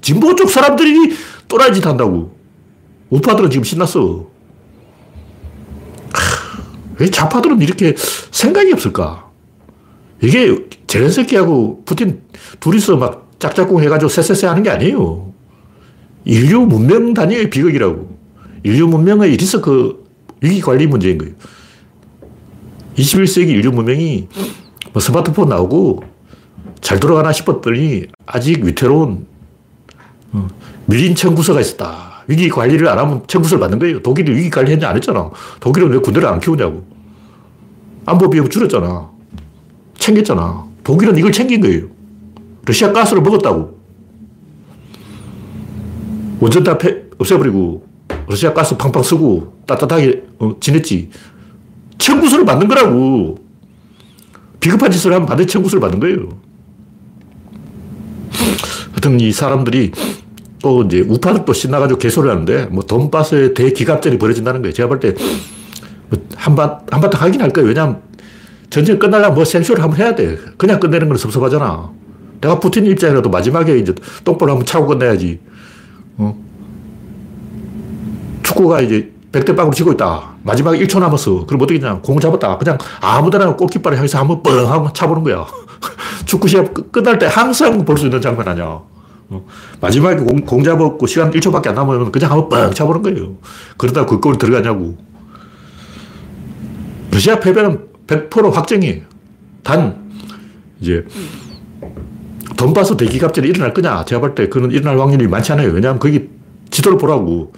[0.00, 1.14] 진보 쪽 사람들이
[1.48, 2.34] 또라이 짓 한다고.
[3.10, 4.26] 우파들은 지금 신났어.
[6.98, 7.94] 왜 좌파들은 이렇게
[8.30, 9.28] 생각이 없을까?
[10.22, 10.54] 이게
[10.86, 12.22] 제렌스키하고 푸틴
[12.60, 15.32] 둘이서 막 짝짝꿍 해가지고 쎄쎄쎄 하는 게 아니에요.
[16.26, 18.09] 인류 문명 단위의 비극이라고.
[18.62, 20.04] 인류 문명의 리스크
[20.40, 21.34] 위기 관리 문제인 거예요.
[22.96, 24.28] 21세기 인류 문명이
[24.92, 26.02] 뭐 스마트폰 나오고
[26.80, 29.26] 잘 돌아가나 싶었더니 아직 위태로운
[30.32, 30.48] 어,
[30.86, 32.24] 밀린 청구서가 있었다.
[32.26, 34.02] 위기 관리를 안 하면 청구서를 받는 거예요.
[34.02, 35.30] 독일이 위기 관리 했냐 안 했잖아.
[35.60, 36.84] 독일은 왜 군대를 안 키우냐고.
[38.06, 39.10] 안보 비용 줄였잖아.
[39.98, 40.66] 챙겼잖아.
[40.84, 41.86] 독일은 이걸 챙긴 거예요.
[42.64, 43.78] 러시아 가스를 먹었다고.
[46.40, 46.78] 원전 다
[47.18, 47.89] 없애버리고
[48.30, 51.10] 러시아 가스 팡팡 쓰고 따뜻하게 어, 지냈지.
[51.98, 53.38] 청구서를 받는 거라고.
[54.60, 56.28] 비겁한 짓을 하면 반드시 청구서를 받는 거예요.
[58.92, 59.90] 하여튼 이 사람들이
[60.62, 64.72] 또 이제 우파들도 신나가지고 개소를 하는데 뭐 돈바스의 대기갑전이 벌어진다는 거예요.
[64.74, 65.14] 제가 볼 때
[66.36, 67.68] 한바, 한바탕 하긴 할 거예요.
[67.68, 68.00] 왜냐하면
[68.68, 70.36] 전쟁 끝나려면 뭐 생쇼를 한번 해야 돼.
[70.56, 71.90] 그냥 끝내는 건 섭섭하잖아.
[72.40, 75.40] 내가 푸틴 입장이라도 마지막에 이제 똥볼 한번 차고 끝내야지.
[76.18, 76.36] 어?
[78.50, 80.34] 축구가 이제 백대 빵으로 지고 있다.
[80.42, 81.46] 마지막에 1초 남았어.
[81.46, 82.58] 그럼 어떻게 냐공 잡았다.
[82.58, 85.46] 그냥 아무 데나 골키퍼를 향해서 한번 뻥 하고 차보는 거야.
[86.26, 88.80] 축구 시합 끝날 때 항상 볼 수 있는 장면 아니야.
[89.32, 89.46] 어?
[89.80, 93.36] 마지막에 공, 공 잡았고 시간 1초밖에 안 남으면 그냥 한번 뻥 차보는 거예요.
[93.76, 94.96] 그러다 그 골 들어가냐고.
[97.12, 99.02] 러시아 패배는 100% 확정이에요.
[99.62, 99.96] 단,
[100.80, 101.04] 이제,
[102.56, 104.04] 돈바스 대기갑절이 일어날 거냐?
[104.04, 105.70] 제가 볼 때 그는 일어날 확률이 많지 않아요.
[105.72, 106.28] 왜냐하면 거기
[106.70, 107.52] 지도를 보라고.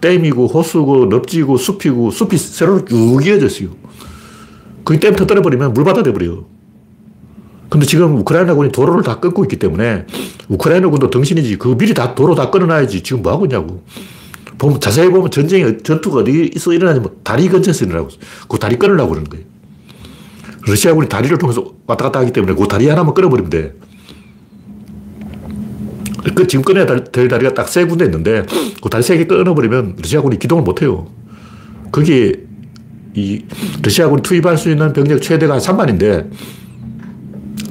[0.00, 3.68] 다 댐이고, 호수고, 넙지고, 숲이고, 숲이 세로로 쭉 이어졌어요.
[4.84, 6.46] 거기 댐 터뜨려버리면 물바다 돼버려요.
[7.68, 10.06] 근데 지금 우크라이나군이 도로를 다 끊고 있기 때문에
[10.48, 11.56] 우크라이나군도 덩신이지.
[11.58, 13.02] 그 미리 다 도로 다 끊어놔야지.
[13.02, 13.82] 지금 뭐 하고 있냐고.
[14.56, 18.08] 보면, 자세히 보면 전쟁이, 전투가 어디서 일어나냐면 뭐 다리 근처에서 일어나고.
[18.48, 19.44] 그 다리 끊으려고 그러는 거예요.
[20.66, 23.74] 러시아군이 다리를 통해서 왔다 갔다 하기 때문에 그 다리 하나만 끊어버리면 돼.
[26.34, 28.44] 그 지금 끊어야 될 다리가 딱 세 군데 있는데
[28.82, 31.06] 그 다리 세 개 끊어버리면 러시아군이 기동을 못해요.
[31.92, 32.32] 거기에
[33.14, 33.44] 이
[33.82, 36.30] 러시아군이 투입할 수 있는 병력 최대가 한 3만인데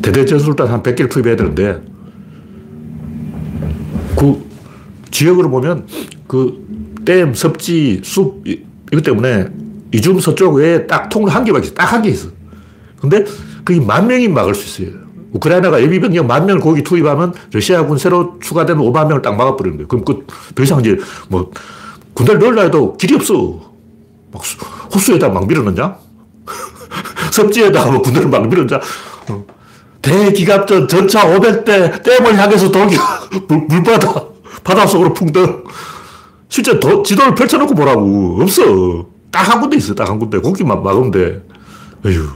[0.01, 1.81] 대대 전술단 한 100개를 투입해야 되는데
[4.17, 4.45] 그
[5.11, 5.87] 지역으로 보면
[6.27, 6.65] 그
[7.05, 9.47] 댐, 섭지, 숲 이것 때문에
[9.93, 12.29] 이중 서쪽 외에 딱 통로 한 개밖에 딱한 개 있어.
[12.99, 13.23] 근데
[13.63, 15.06] 그게 만 명이 막을 수 있어요.
[15.33, 19.87] 우크라이나가 예비 병력 만 명을 거기 투입하면 러시아군 새로 추가된 5만 명을 딱 막아버리는 거예요.
[19.87, 20.97] 그럼 그, 더 이상 이제
[21.29, 21.51] 뭐
[22.13, 23.59] 군대를 넣으려 해도 길이 없어.
[24.31, 24.41] 막
[24.93, 25.95] 호수에다 막 밀어넣냐?
[27.31, 28.79] 섭지에다가 뭐 군대를 막 밀어넣냐?
[29.29, 29.45] 어.
[30.01, 32.95] 대기갑전 전차 500대 댐을 향해서 돌기
[33.47, 34.23] 물, 물바다
[34.63, 35.63] 바닷속으로 풍덩
[36.49, 41.11] 실제 도, 지도를 펼쳐놓고 보라고 없어 딱 한 군데 있어 딱 한 군데 거기만 막으면
[41.11, 41.41] 돼
[42.05, 42.29] 어휴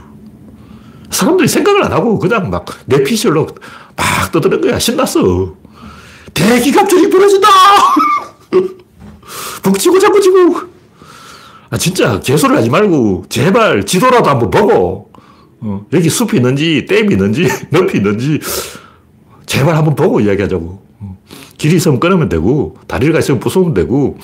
[1.12, 3.46] 사람들이 생각을 안 하고 그냥 막 내피셜로
[3.96, 4.78] 막 떠드는 거야.
[4.78, 5.54] 신났어.
[6.34, 7.48] 대기갑절이 부러진다!
[9.62, 10.56] 북치고 자꾸 치고.
[11.70, 15.10] 아, 진짜 개소리 하지 말고 제발 지도라도 한번 보고
[15.60, 18.40] 어, 여기 숲이 있는지 댐이 있는지 늪이 있는지
[19.46, 20.82] 제발 한번 보고 이야기하자고.
[21.00, 21.18] 어,
[21.58, 24.18] 길이 있으면 끊으면 되고 다리가 있으면 부수면 되고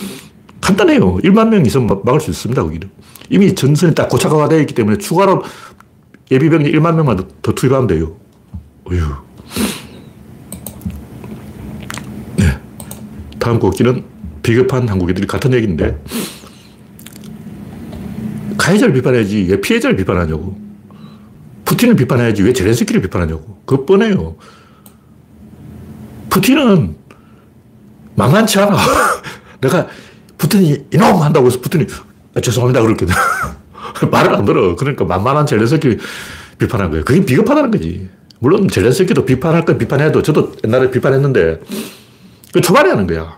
[0.61, 1.19] 간단해요.
[1.19, 2.63] 1만 명 있으면 막을 수 있습니다.
[2.63, 2.91] 거기는.
[3.31, 5.43] 이미 전선이 딱 고착화되어 있기 때문에 추가로
[6.31, 8.17] 예비병력 1만 명만 더, 더 투입하면 돼요.
[8.85, 9.01] 어휴.
[12.37, 12.59] 네.
[13.39, 14.05] 다음 곡기는
[14.43, 16.03] 비겁한 한국인들이 같은 얘기인데,
[18.57, 20.59] 가해자를 비판해야지 왜 피해자를 비판하냐고.
[21.65, 23.61] 푸틴을 비판해야지 왜 제렌스키를 비판하냐고.
[23.65, 24.37] 그거 뻔해요.
[26.31, 26.97] 푸틴은
[28.17, 28.77] 만만치 않아.
[29.61, 29.87] 내가
[30.39, 31.87] 푸틴이 이놈 한다고 해서 푸틴이
[32.35, 32.83] 아, 죄송합니다.
[32.83, 33.07] 그렇게.
[34.11, 34.77] 말을 안 들어.
[34.77, 35.99] 그러니까 만만한 젤렌스키
[36.59, 37.05] 비판한 거예요.
[37.05, 38.09] 그게 비겁하다는 거지.
[38.41, 41.61] 물론 젤렌스키도 비판할 건 비판해도 저도 옛날에 비판했는데
[42.53, 43.37] 그 초반에 하는 거야.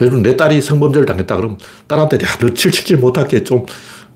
[0.00, 3.66] 여러분, 내 딸이 성범죄를 당했다 그러면 딸한테 야, 너 칠칠칠 못하게 좀,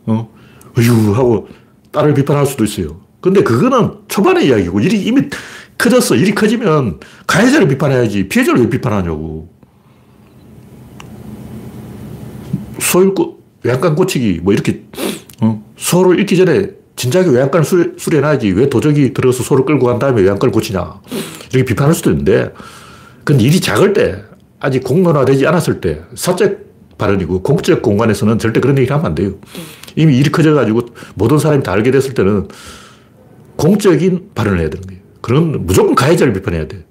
[0.07, 0.31] 어,
[0.79, 1.49] 어휴 하고
[1.93, 3.01] 딸을 비판할 수도 있어요.
[3.21, 5.29] 근데 그거는 초반의 이야기고 일이 이미
[5.79, 6.15] 커졌어.
[6.15, 9.49] 일이 커지면 가해자를 비판해야지 피해자를 왜 비판하냐고.
[12.81, 14.83] 소일고 외양간 고치기, 뭐 이렇게,
[15.41, 15.63] 어?
[15.77, 18.53] 소를 잃기 전에 진작에 외양간을 수리, 수리해놔야지.
[18.53, 21.01] 왜 도적이 들어서 소를 끌고 간 다음에 외양간을 고치냐.
[21.51, 22.53] 이렇게 비판할 수도 있는데,
[23.25, 24.23] 근데 일이 작을 때,
[24.61, 26.59] 아직 공론화되지 않았을 때, 사적
[26.99, 29.35] 발언이고, 공적 공간에서는 절대 그런 얘기를 하면 안 돼요.
[29.97, 30.83] 이미 일이 커져가지고
[31.15, 32.49] 모든 사람이 다 알게 됐을 때는
[33.57, 35.01] 공적인 발언을 해야 되는 거예요.
[35.21, 36.85] 그런 무조건 가해자를 비판해야 돼.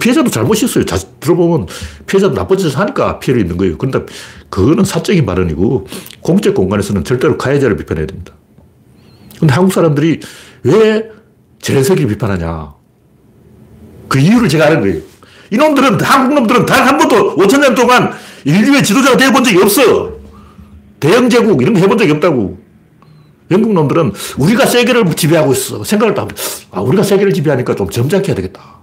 [0.00, 0.84] 피해자도 잘못이 있어요.
[0.84, 1.68] 자, 들어보면
[2.06, 3.78] 피해자도 나쁜 짓을 하니까 피해를 입는 거예요.
[3.78, 4.04] 그런데
[4.50, 5.86] 그거는 사적인 발언이고
[6.20, 8.32] 공적 공간에서는 절대로 가해자를 비판해야 됩니다.
[9.38, 10.20] 근데 한국 사람들이
[10.64, 11.08] 왜
[11.60, 12.74] 제렌스키를 비판하냐.
[14.08, 15.00] 그 이유를 제가 아는 거예요.
[15.50, 18.12] 이놈들은, 한국 놈들은 단 한 번도 5천 년 동안
[18.44, 20.12] 인류의 지도자가 되어본 적이 없어.
[20.98, 22.58] 대영제국 이런 거 해본 적이 없다고.
[23.52, 25.84] 영국 놈들은 우리가 세계를 지배하고 있어.
[25.84, 26.26] 생각을 다,
[26.72, 28.75] 아, 우리가 세계를 지배하니까 좀 점잖게 해야 되겠다.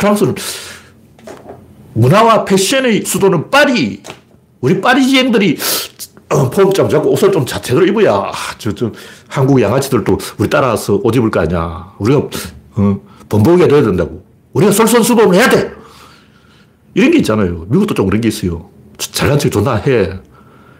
[0.00, 0.34] 프랑스는
[1.92, 4.02] 문화와 패션의 수도는 파리.
[4.60, 5.58] 우리 파리지앵들이
[6.30, 8.92] 어, 폼좀 잡고 옷을 좀 제대로 입어야 아, 저, 저
[9.28, 11.92] 한국 양아치들도 우리 따라서 옷 입을 거 아니야.
[11.98, 12.28] 우리가
[12.76, 14.24] 어, 번복이 돼야 된다고.
[14.52, 15.72] 우리가 솔선수범을 해야 돼.
[16.94, 17.66] 이런 게 있잖아요.
[17.68, 18.70] 미국도 좀 그런 게 있어요.
[18.98, 20.10] 잘난 척 존나 해.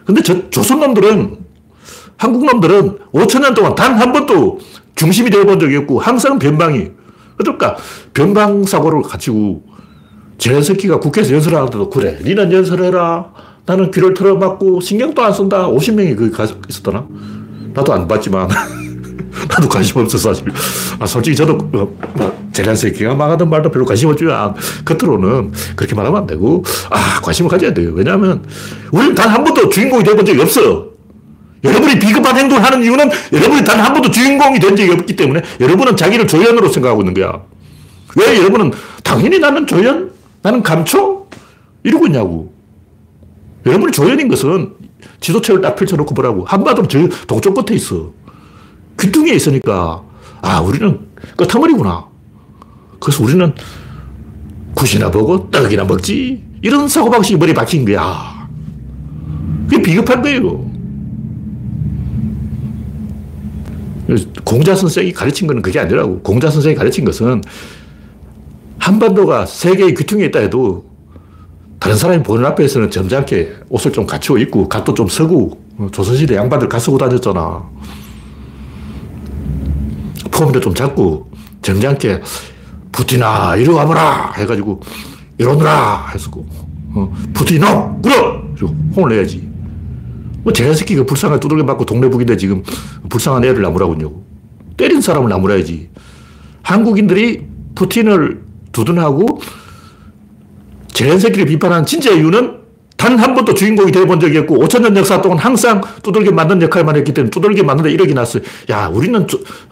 [0.05, 1.37] 근데 저 조선놈들은
[2.17, 4.59] 한국 놈들은 5천 년 동안 단 한 번도
[4.95, 6.91] 중심이 되어본 적이 없고 항상 변방이
[7.43, 7.77] 그러니까
[8.13, 9.63] 변방사고를 갖추고
[10.37, 13.25] 제렌스키가 국회에서 연설을 하는데도 그래 니는 연설해라
[13.65, 17.05] 나는 귀를 틀어막고 신경도 안 쓴다 50명이 거기 가 있었더나
[17.73, 18.49] 나도 안 봤지만
[19.47, 20.45] 나도 관심 없어, 사실.
[20.99, 26.21] 아, 솔직히 저도, 어, 뭐, 제란스키가 망하든 말든 별로 관심 없지만, 아, 겉으로는 그렇게 말하면
[26.21, 27.91] 안 되고, 아, 관심을 가져야 돼요.
[27.93, 28.43] 왜냐하면,
[28.91, 30.90] 우리는 단 한 번도 주인공이 돼본 적이 없어.
[31.63, 35.95] 여러분이 비겁한 행동을 하는 이유는 여러분이 단 한 번도 주인공이 된 적이 없기 때문에 여러분은
[35.95, 37.41] 자기를 조연으로 생각하고 있는 거야.
[38.15, 38.71] 왜 여러분은
[39.03, 40.11] 당연히 나는 조연?
[40.41, 41.27] 나는 감초?
[41.83, 42.53] 이러고 있냐고.
[43.65, 44.73] 여러분이 조연인 것은
[45.19, 46.45] 지도책을 딱 펼쳐놓고 보라고.
[46.45, 48.11] 한마디로 저 동쪽 끝에 있어.
[48.99, 50.03] 귀퉁이에 있으니까,
[50.41, 50.99] 아, 우리는
[51.37, 52.05] 끝머리구나.
[52.99, 53.53] 그래서 우리는
[54.75, 56.43] 굿이나 보고 떡이나 먹지.
[56.61, 58.47] 이런 사고방식이 머리에 박힌 거야.
[59.69, 60.70] 그게 비겁한 거예요.
[64.43, 66.21] 공자 선생이 가르친 거는 그게 아니라고.
[66.21, 67.41] 공자 선생이 가르친 것은
[68.79, 70.85] 한반도가 세계의 귀퉁이에 있다 해도
[71.79, 76.69] 다른 사람이 보는 앞에서는 점잖게 옷을 좀 갖추고 입고 갓도 좀 서고 어, 조선시대 양반들
[76.69, 77.63] 갓 쓰고 다녔잖아.
[80.31, 81.29] 폼도 좀 잡고
[81.61, 82.21] 점잖게
[82.91, 84.81] 푸틴아 이리 와보라 해가지고
[85.37, 86.45] 이러느라 했었고
[86.93, 88.41] 어, 푸틴아 그러
[88.95, 89.50] 홍을 내야지.
[90.43, 92.63] 뭐 제자새끼 그 불쌍한 두들겨 맞고 동네 북인데 지금
[93.09, 93.61] 불쌍한 애를
[93.93, 94.23] 있냐고.
[94.77, 95.89] 때린 사람을 나무라야지.
[96.63, 99.41] 한국인들이 푸틴을 두둔하고
[100.89, 102.61] 제렌스키를 비판한 진짜 이유는
[102.97, 106.95] 단 한 번도 주인공이 되어본 적이 없고 5천 년 역사 동안 항상 두들겨 맞는 역할만
[106.95, 108.43] 했기 때문에 두들겨 맞는데 이력이 났어요.
[108.69, 109.25] 야, 우리는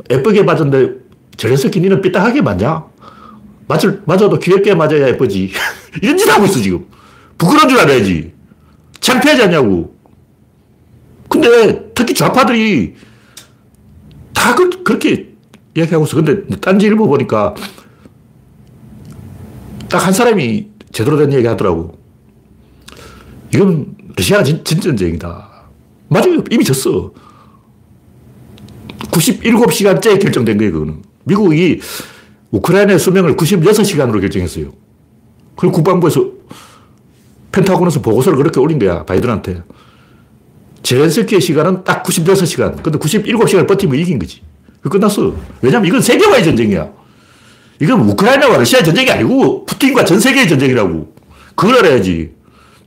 [0.10, 0.96] 예쁘게 맞았는데
[1.38, 2.86] 제렌스키 니는 삐딱하게 맞냐?
[3.68, 5.52] 맞을, 맞아도 귀엽게 맞아야 예쁘지.
[6.02, 6.86] 이런 짓 하고 있어, 지금.
[7.38, 8.34] 부끄러운 줄 알아야지.
[9.00, 9.96] 창피하지 않냐고.
[11.30, 12.96] 근데 특히 좌파들이
[14.34, 15.30] 다 그, 렇게
[15.76, 16.16] 이야기하고 있어.
[16.18, 17.54] 근데 딴지 일보 보니까
[19.90, 21.98] 딱 한 사람이 제대로 된 얘기 하더라고.
[23.54, 25.50] 이건 러시아가 진, 진전쟁이다.
[26.08, 26.44] 맞아요.
[26.52, 27.12] 이미 졌어.
[29.12, 31.02] 97시간째 결정된 거예요, 그거는.
[31.24, 31.80] 미국이
[32.52, 34.72] 우크라이나의 수명을 96시간으로 결정했어요.
[35.56, 36.26] 그리고 국방부에서
[37.52, 39.62] 펜타곤에서 보고서를 그렇게 올린 거야, 바이든한테.
[40.90, 42.82] 제렌스키의 시간은 딱 96시간.
[42.82, 44.42] 근데 97시간을 버티면 이긴 거지.
[44.82, 45.36] 끝났어.
[45.62, 46.90] 왜냐면 이건 세계화의 전쟁이야.
[47.80, 51.14] 이건 우크라이나와 러시아 전쟁이 아니고 푸틴과 전 세계의 전쟁이라고.
[51.54, 52.32] 그걸 알아야지.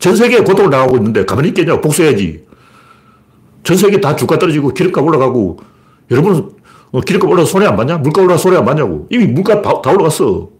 [0.00, 1.80] 전 세계에 고통을 당하고 있는데 가만히 있겠냐고.
[1.80, 2.44] 복수해야지.
[3.62, 5.60] 전 세계 다 주가 떨어지고 기름값 올라가고
[6.10, 6.48] 여러분은
[6.90, 7.98] 어, 기름값 올라서 손해 안 받냐?
[7.98, 9.06] 물가 올라서 손해 안 받냐고.
[9.12, 10.50] 이미 물가 다 올라갔어.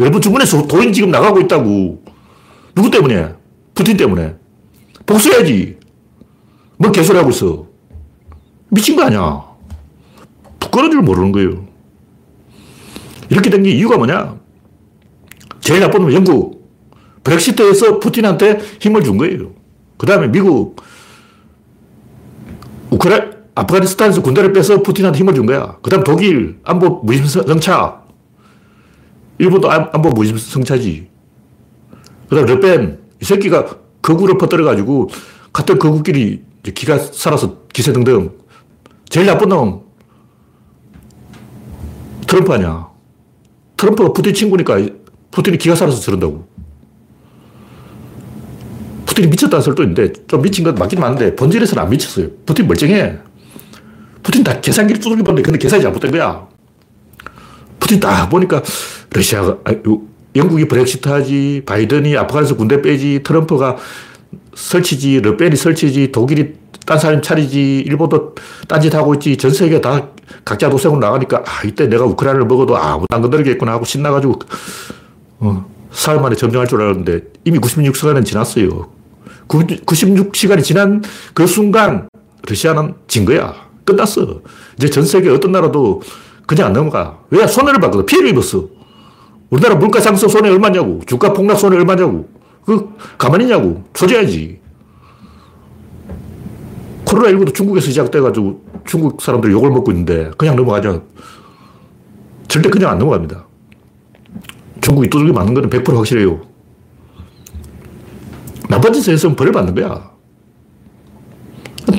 [0.00, 2.02] 여러분 주문에서 돈이 지금 나가고 있다고.
[2.74, 3.34] 누구 때문에?
[3.72, 4.34] 푸틴 때문에.
[5.06, 5.77] 복수해야지.
[6.78, 7.66] 뭐 개소리 하고 있어.
[8.70, 9.44] 미친 거 아니야.
[10.60, 11.66] 부끄러운 줄 모르는 거예요.
[13.28, 14.36] 이렇게 된 게 이유가 뭐냐?
[15.60, 16.58] 제일 나쁜 놈은 영국.
[17.24, 19.50] 브렉시트에서 푸틴한테 힘을 준 거예요.
[19.98, 20.76] 그 다음에 미국,
[22.90, 25.76] 우크라 아프가니스탄에서 군대를 빼서 푸틴한테 힘을 준 거야.
[25.82, 28.02] 그 다음 독일, 안보 무임승차.
[29.38, 31.08] 일본도 안보 무임승차지.
[32.30, 33.00] 그 다음 르펜.
[33.20, 33.66] 이 새끼가
[34.00, 35.10] 거구를 퍼뜨려가지고
[35.52, 38.30] 같은 거구끼리 기가 살아서 기세 등등.
[39.08, 39.82] 제일 나쁜 놈
[42.26, 42.88] 트럼프 아니야.
[43.76, 44.78] 트럼프가 푸틴 친구니까
[45.30, 46.46] 푸틴이 기가 살아서 저런다고.
[49.06, 52.28] 푸틴이 미쳤다는 설도 있는데 좀 미친 건 맞긴 맞는데 본질에서는 안 미쳤어요.
[52.44, 53.18] 푸틴 멀쩡해.
[54.22, 56.46] 푸틴 다 계산기를 두들겨 봤는데 근데 계산이 잘못된 거야.
[57.80, 58.62] 푸틴 딱 보니까
[59.10, 59.56] 러시아가,
[60.36, 63.76] 영국이 브렉시트 하지, 바이든이 아프간에서 군대 빼지, 트럼프가
[64.54, 66.54] 설치지, 르펜이 설치지, 독일이
[66.86, 68.34] 딴 사람 차리지, 일본도
[68.66, 70.08] 딴짓 하고 있지, 전 세계 다
[70.44, 74.38] 각자 도생으로 나가니까, 아, 이때 내가 우크라이나를 먹어도 아무도 안 건드리겠구나 하고 신나가지고,
[75.40, 78.88] 어, 사흘 만에 점령할 줄 알았는데, 이미 96시간은 지났어요.
[79.48, 81.02] 96시간이 지난
[81.34, 82.08] 그 순간,
[82.46, 83.54] 러시아는 진 거야.
[83.84, 84.40] 끝났어.
[84.76, 86.02] 이제 전 세계 어떤 나라도
[86.46, 87.18] 그냥 안 넘어가.
[87.30, 87.46] 왜?
[87.46, 88.06] 손해를 받거든.
[88.06, 88.66] 피해를 입었어.
[89.50, 91.00] 우리나라 물가 상승 손해 얼마냐고.
[91.06, 92.28] 주가 폭락 손해 얼마냐고.
[92.68, 93.82] 그, 가만히 있냐고.
[93.94, 94.60] 조져야지.
[97.06, 101.02] 코로나19도 중국에서 시작돼가지고 중국 사람들이 욕을 먹고 있는데 그냥 넘어가죠.
[102.46, 103.46] 절대 그냥 안 넘어갑니다.
[104.82, 106.42] 중국이 두들겨 맞는 거는 100% 확실해요.
[108.68, 110.10] 나쁜 짓을 했으면 벌을 받는 거야.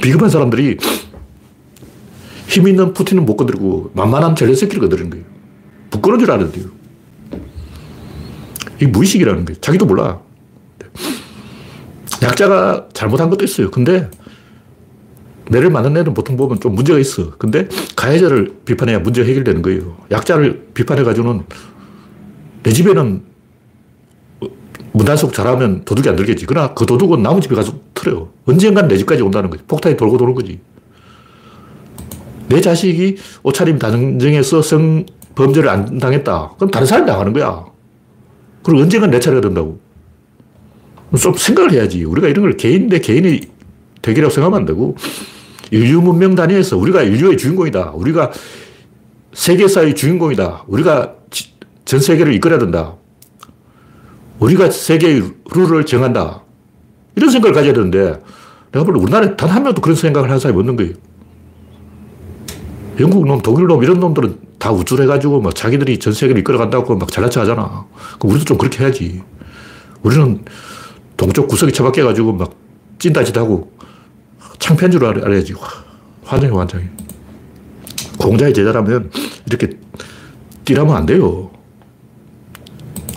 [0.03, 0.77] 비겁한 사람들이
[2.47, 5.25] 힘 있는 푸틴은 못 건드리고 만만한 젤렌스키를 건드리는 거예요.
[5.89, 6.67] 부끄러운 줄 아는데요.
[8.75, 9.59] 이게 무의식이라는 거예요.
[9.61, 10.28] 자기도 몰라.
[12.21, 13.71] 약자가 잘못한 것도 있어요.
[13.71, 14.09] 근데
[15.49, 17.31] 매를 맞는 애는 보통 보면 좀 문제가 있어.
[17.37, 19.97] 근데 가해자를 비판해야 문제가 해결되는 거예요.
[20.11, 21.43] 약자를 비판해가지고는
[22.63, 23.23] 내 집에는
[24.91, 26.45] 문단속 잘하면 도둑이 안 들겠지.
[26.45, 28.29] 그러나 그 도둑은 나무 집에 가서 틀어요.
[28.45, 29.63] 언젠간 내 집까지 온다는 거지.
[29.63, 30.59] 폭탄이 돌고 도는 거지.
[32.47, 35.05] 내 자식이 옷차림 단정해서 성
[35.35, 36.53] 범죄를 안 당했다.
[36.57, 37.65] 그럼 다른 사람이 당하는 거야.
[38.63, 39.79] 그리고 언젠간 내 차례가 된다고.
[41.17, 42.03] 좀 생각을 해야지.
[42.03, 43.41] 우리가 이런 걸 개인 대 개인이
[44.01, 44.95] 대결이라고 생각하면 안 되고,
[45.71, 47.91] 인류 문명 단위에서 우리가 인류의 주인공이다.
[47.91, 48.31] 우리가
[49.33, 50.63] 세계사의 주인공이다.
[50.67, 51.15] 우리가
[51.85, 52.95] 전 세계를 이끌어야 된다.
[54.39, 56.43] 우리가 세계의 룰을 정한다.
[57.15, 58.19] 이런 생각을 가져야 되는데,
[58.71, 60.93] 내가 볼 때 우리나라에 단 한 명도 그런 생각을 하는 사람이 없는 거예요.
[62.99, 67.31] 영국 놈, 독일 놈, 이런 놈들은 다 우쭐해가지고 막 자기들이 전 세계를 이끌어간다고 막 잘난
[67.31, 67.85] 척 하잖아.
[68.23, 69.21] 우리도 좀 그렇게 해야지.
[70.03, 70.43] 우리는
[71.19, 72.55] 동쪽 구석에 처박혀가지고 막
[72.97, 73.69] 찐따짓 하고
[74.57, 75.53] 창피한 줄 알아야지.
[76.23, 76.89] 환장해, 환장해.
[78.17, 79.11] 공자의 제자라면
[79.45, 79.69] 이렇게
[80.63, 81.51] 뛰라면 안 돼요.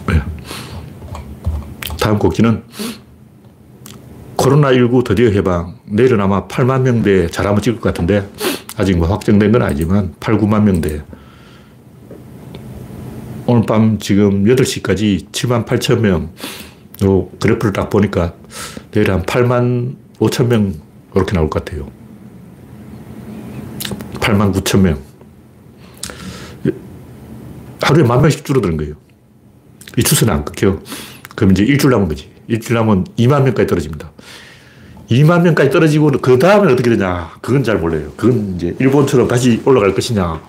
[0.08, 0.20] 네.
[2.00, 2.64] 다음 곡지는
[4.36, 5.78] 코로나19 드디어 해방.
[5.84, 8.28] 내일은 아마 8만 명대 잘하면 찍을 것 같은데
[8.76, 11.04] 아직 뭐 확정된 건 아니지만 8, 9만 명대.
[13.46, 16.32] 오늘 밤 지금 8시까지 7만 8천 명
[17.02, 18.34] 으로 그래프를 딱 보니까
[18.92, 20.74] 내일 한 8만 5천 명
[21.14, 21.88] 이렇게 나올 것 같아요.
[24.14, 24.98] 8만 9천 명.
[27.80, 28.94] 하루에 만 명씩 줄어드는 거예요.
[29.96, 30.78] 이 추세는 안 끊겨.
[31.34, 32.30] 그럼 이제 일주일 남은 거지.
[32.46, 34.12] 일주일 남으면 2만 명까지 떨어집니다.
[35.10, 37.32] 2만 명까지 떨어지고 그 다음에 어떻게 되냐.
[37.40, 38.12] 그건 잘 몰라요.
[38.16, 40.40] 그건 이제 일본처럼 다시 올라갈 것이냐.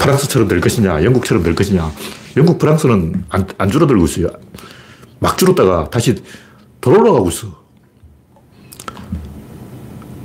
[0.00, 1.04] 프랑스처럼 될 것이냐.
[1.04, 1.90] 영국처럼 될 것이냐.
[2.36, 4.28] 영국, 프랑스는 안, 안 줄어들고 있어요.
[5.20, 6.16] 막 줄었다가 다시
[6.80, 7.64] 돌아올라가고 있어.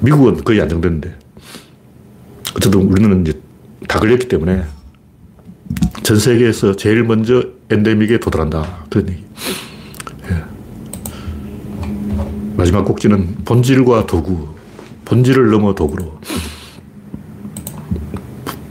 [0.02, 1.18] 미국은 거의 안정됐는데.
[2.56, 3.40] 어쨌든 우리는 이제
[3.88, 4.66] 다 걸렸기 때문에
[6.04, 8.86] 전 세계에서 제일 먼저 엔데믹에 도달한다.
[8.90, 9.24] 그런 얘기.
[10.32, 10.44] 예.
[12.56, 14.56] 마지막 꼭지는 본질과 도구.
[15.06, 16.20] 본질을 넘어 도구로.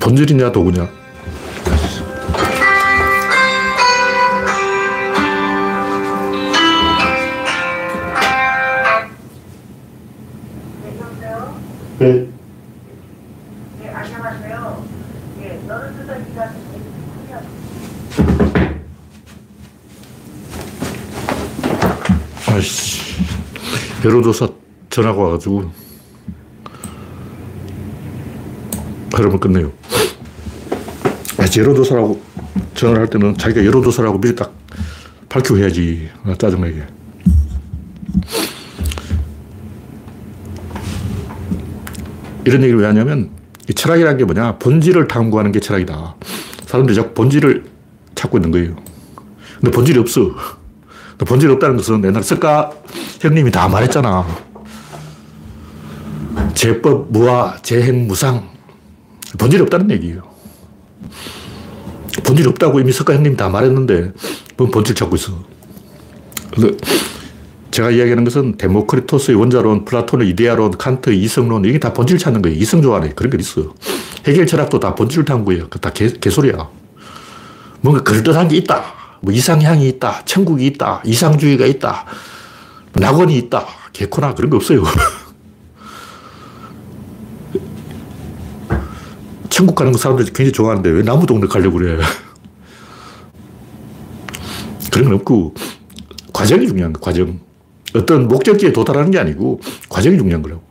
[0.00, 0.97] 본질이냐, 도구냐.
[24.08, 24.48] 여론조사
[24.88, 25.70] 전화가 와가지고.
[29.14, 29.70] 그러면 끝내요.
[31.36, 32.22] 아, 여론조사라고
[32.74, 34.54] 전화를 할 때는 자기가 여론조사라고 미리 딱
[35.28, 36.08] 밝히고 해야지.
[36.24, 36.84] 아, 짜증나게.
[42.46, 43.28] 이런 얘기를 왜 하냐면
[43.68, 44.56] 이 철학이라는 게 뭐냐?
[44.56, 46.16] 본질을 탐구하는 게 철학이다.
[46.64, 47.64] 사람들이 자꾸 본질을
[48.14, 48.76] 찾고 있는 거예요.
[49.60, 50.34] 근데 본질이 없어.
[51.18, 52.70] 본질이 없다는 것은 옛날 석가
[53.20, 54.26] 형님이 다 말했잖아.
[56.54, 58.48] 제법 무아, 제행 무상.
[59.36, 60.22] 본질이 없다는 얘기예요.
[62.24, 64.12] 본질이 없다고 이미 석가 형님이 다 말했는데,
[64.56, 65.32] 뭔 본질 찾고 있어.
[67.70, 72.56] 제가 이야기하는 것은 데모크리토스의 원자론, 플라톤의 이데아론, 칸트 이성론, 이게 다 본질 찾는 거예요.
[72.56, 73.74] 이성조 안에 그런 게 있어.
[74.26, 75.68] 헤겔 철학도 다 본질 탐구예요.
[75.68, 76.68] 그다 개, 개소리야.
[77.80, 78.97] 뭔가 그럴듯한 게 있다.
[79.20, 80.24] 뭐 이상향이 있다.
[80.24, 81.02] 천국이 있다.
[81.04, 82.04] 이상주의가 있다.
[82.94, 83.66] 낙원이 있다.
[83.92, 84.84] 개코나 그런 거 없어요.
[89.50, 91.98] 천국 가는 거 사람들이 굉장히 좋아하는데 왜 나무 동네 가려고 그래.
[94.92, 95.54] 그런 건 없고,
[96.32, 97.40] 과정이 중요한 거 과정.
[97.94, 100.62] 어떤 목적지에 도달하는 게 아니고 과정이 중요한 거라고.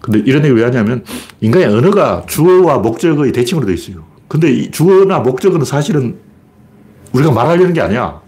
[0.00, 1.04] 근데 이런 얘기 왜 하냐면
[1.40, 4.04] 인간의 언어가 주어와 목적의 대칭으로 되어 있어요.
[4.28, 6.18] 근데 이 주어나 목적은 사실은
[7.18, 8.20] 우리가 말하려는 게 아니야.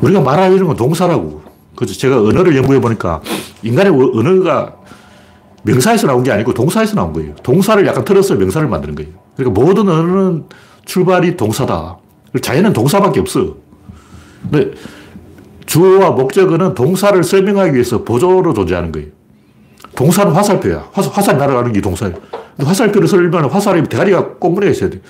[0.00, 1.42] 우리가 말하려는 건 동사라고.
[1.76, 3.20] 그래서 제가 언어를 연구해 보니까
[3.62, 4.76] 인간의 언어가
[5.62, 7.34] 명사에서 나온 게 아니고 동사에서 나온 거예요.
[7.36, 9.10] 동사를 약간 틀어서 명사를 만드는 거예요.
[9.36, 10.44] 그러니까 모든 언어는
[10.86, 11.98] 출발이 동사다.
[12.40, 13.56] 자연은 동사밖에 없어.
[14.50, 14.72] 근데
[15.66, 19.08] 주어와 목적어는 동사를 설명하기 위해서 보조로 존재하는 거예요.
[19.94, 20.88] 동사는 화살표야.
[20.92, 22.16] 화살, 화살 날아가는 게 동사예요.
[22.58, 25.00] 화살표를 설명하면 화살이 대가리가 꽁무니가 있어야 돼.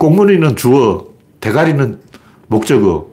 [0.00, 1.08] 그 꽁무니는 주어,
[1.40, 2.00] 대가리는
[2.48, 3.06] 목적어.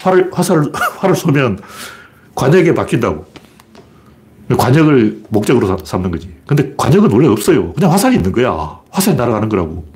[0.00, 1.60] 활을, 화살을, 활을 쏘면
[2.34, 3.24] 관역에 박힌다고.
[4.58, 6.34] 관역을 목적으로 삼는 거지.
[6.44, 7.72] 근데 관역은 원래 없어요.
[7.72, 8.80] 그냥 화살이 있는 거야.
[8.90, 9.86] 화살이 날아가는 거라고.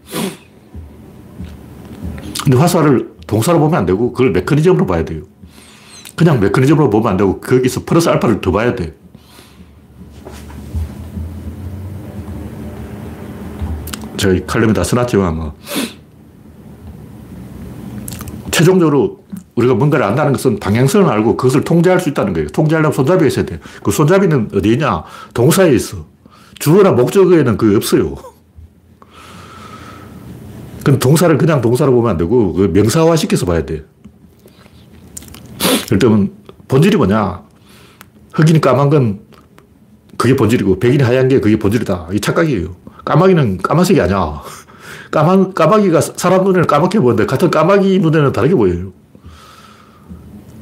[2.44, 5.22] 근데 화살을 동사로 보면 안 되고 그걸 메커니즘으로 봐야 돼요.
[6.14, 8.94] 그냥 메커니즘으로 보면 안 되고 거기서 플러스 알파를 더 봐야 돼.
[14.16, 15.54] 제가 칼럼에 다 써놨지만 뭐
[18.56, 19.22] 최종적으로
[19.56, 22.48] 우리가 뭔가를 안다는 것은 방향성을 알고 그것을 통제할 수 있다는 거예요.
[22.48, 23.58] 통제하려면 손잡이가 있어야 돼요.
[23.82, 25.04] 그 손잡이는 어디 있냐?
[25.34, 26.06] 동사에 있어.
[26.58, 28.14] 주어나 목적어에는 그게 없어요.
[30.84, 33.84] 그 동사를 그냥 동사로 보면 안 되고 그 명사화 시켜서 봐야 돼.
[35.92, 36.30] 일단
[36.66, 37.42] 본질이 뭐냐?
[38.32, 39.20] 흑인이 까만 건
[40.16, 42.08] 그게 본질이고 백인이 하얀 게 그게 본질이다.
[42.14, 42.74] 이 착각이에요.
[43.04, 44.40] 까마귀는 까만색이 아니야.
[45.16, 48.92] 까만, 까마귀가 사람 눈에는 까맣게 보이는데 같은 까마귀 눈에는 다르게 보여요.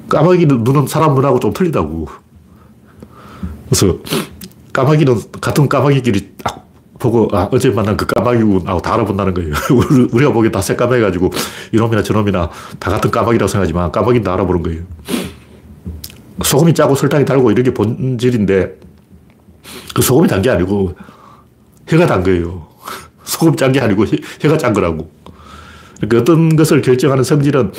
[0.08, 2.06] 까마귀 눈은 사람 눈하고 좀 틀리다고.
[3.68, 3.98] 그래서
[4.72, 6.68] 까마귀는 같은 까마귀끼리 딱
[7.00, 9.54] 보고, 아, 어제 만난 그 까마귀군 하고 다 알아본다는 거예요.
[10.12, 11.30] 우리가 보기엔 다 새까매가지고
[11.72, 12.48] 이놈이나 저놈이나
[12.78, 14.82] 다 같은 까마귀라고 생각하지만 까마귀는 다 알아보는 거예요.
[16.44, 18.78] 소금이 짜고 설탕이 달고 이런 게 본질인데
[19.96, 20.94] 그 소금이 단 게 아니고
[21.88, 22.68] 해가 단 거예요.
[23.24, 24.04] 소금 짠 게 아니고
[24.42, 25.10] 해가 짠 거라고.
[25.96, 27.72] 그러니까 어떤 것을 결정하는 성질은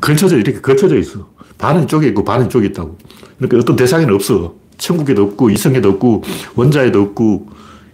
[0.00, 1.28] 걸쳐져, 이렇게 걸쳐져 있어.
[1.58, 2.96] 반은 이쪽에 있고 반은 이쪽에 있다고.
[3.36, 4.54] 그러니까 어떤 대상에는 없어.
[4.78, 6.22] 천국에도 없고, 이성에도 없고,
[6.54, 7.48] 원자에도 없고,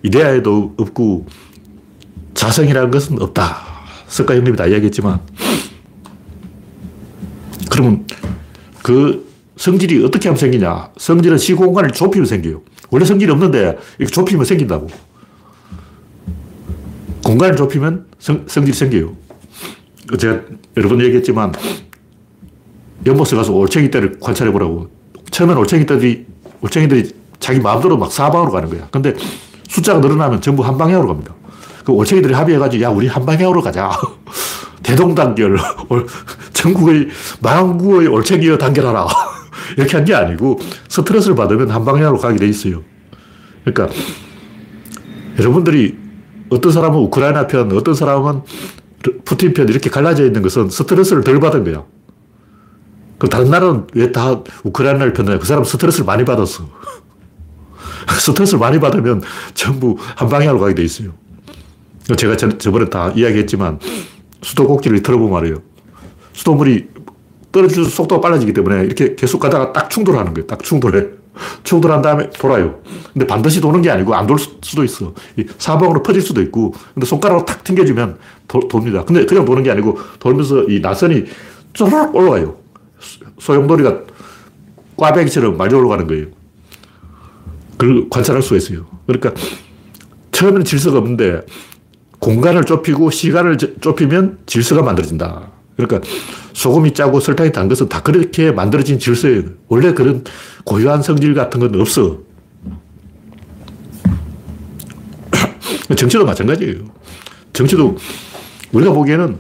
[0.05, 1.26] 이데아에도 없고,
[2.34, 3.57] 자성이라는 것은 없다.
[4.07, 5.20] 석가 형님이 다 이야기했지만,
[7.70, 8.07] 그러면
[8.82, 9.26] 그
[9.57, 10.91] 성질이 어떻게 하면 생기냐?
[10.97, 12.62] 성질은 시공간을 좁히면 생겨요.
[12.91, 14.87] 원래 성질이 없는데 이렇게 좁히면 생긴다고.
[17.37, 19.14] 공간을 좁히면 성, 성질이 생겨요.
[20.18, 20.41] 제가
[20.76, 21.53] 여러 번 얘기했지만
[23.05, 24.89] 연못에 가서 올챙이 떼를 관찰해 보라고.
[25.30, 26.24] 처음엔 올챙이 떼들이,
[26.62, 28.89] 올챙이들이 자기 마음대로 막 사방으로 가는 거야.
[28.91, 29.14] 근데
[29.68, 31.34] 숫자가 늘어나면 전부 한 방향으로 갑니다.
[31.84, 33.91] 그 올챙이들이 합의해가지고 야, 우리 한 방향으로 가자.
[34.82, 35.59] 대동단결.
[36.55, 37.09] 전국의
[37.43, 39.07] 망구의 올챙이여 단결하라.
[39.76, 40.59] 이렇게 한 게 아니고
[40.89, 42.82] 스트레스를 받으면 한 방향으로 가게 돼 있어요.
[43.64, 43.95] 그러니까
[45.39, 46.05] 여러분들이
[46.51, 48.42] 어떤 사람은 우크라이나 편, 어떤 사람은
[49.24, 51.84] 푸틴 편 이렇게 갈라져 있는 것은 스트레스를 덜 받은 거야.
[53.18, 55.38] 그 다른 나라는 왜 다 우크라이나를 편드냐?
[55.38, 56.68] 그 사람 스트레스를 많이 받았어.
[58.20, 59.22] 스트레스를 많이 받으면
[59.55, 61.12] 전부 한 방향으로 가게 돼 있어요.
[62.16, 63.80] 제가 저번에 다 이야기했지만
[64.42, 65.62] 수도꼭지를 틀어보면 말이에요.
[66.34, 66.88] 수돗물이
[67.51, 70.47] 떨어질 속도가 빨라지기 때문에 이렇게 계속 가다가 딱 충돌하는 거예요.
[70.47, 71.07] 딱 충돌해.
[71.62, 72.80] 충돌한 다음에 돌아요.
[73.12, 75.14] 근데 반드시 도는 게 아니고 안 돌 수도 있어.
[75.59, 78.18] 사방으로 퍼질 수도 있고, 근데 손가락으로 탁 튕겨주면
[78.49, 79.05] 도, 돕니다.
[79.05, 81.24] 근데 그냥 도는 게 아니고 돌면서 이 나선이
[81.72, 82.57] 쪼락 올라가요.
[83.39, 84.01] 소용돌이가
[84.97, 86.26] 꽈배기처럼 많이 올라가는 거예요.
[87.76, 88.87] 그걸 관찰할 수가 있어요.
[89.07, 89.32] 그러니까
[90.32, 91.43] 처음에는 질서가 없는데
[92.18, 95.51] 공간을 좁히고 시간을 좁히면 질서가 만들어진다.
[95.76, 96.00] 그러니까
[96.54, 99.42] 소금이 짜고 설탕이 단 것은 다 그렇게 만들어진 질서예요.
[99.68, 100.24] 원래 그런
[100.64, 102.18] 고유한 성질 같은 건 없어.
[105.96, 106.76] 정치도 마찬가지예요.
[107.52, 107.96] 정치도
[108.72, 109.38] 우리가 보기에는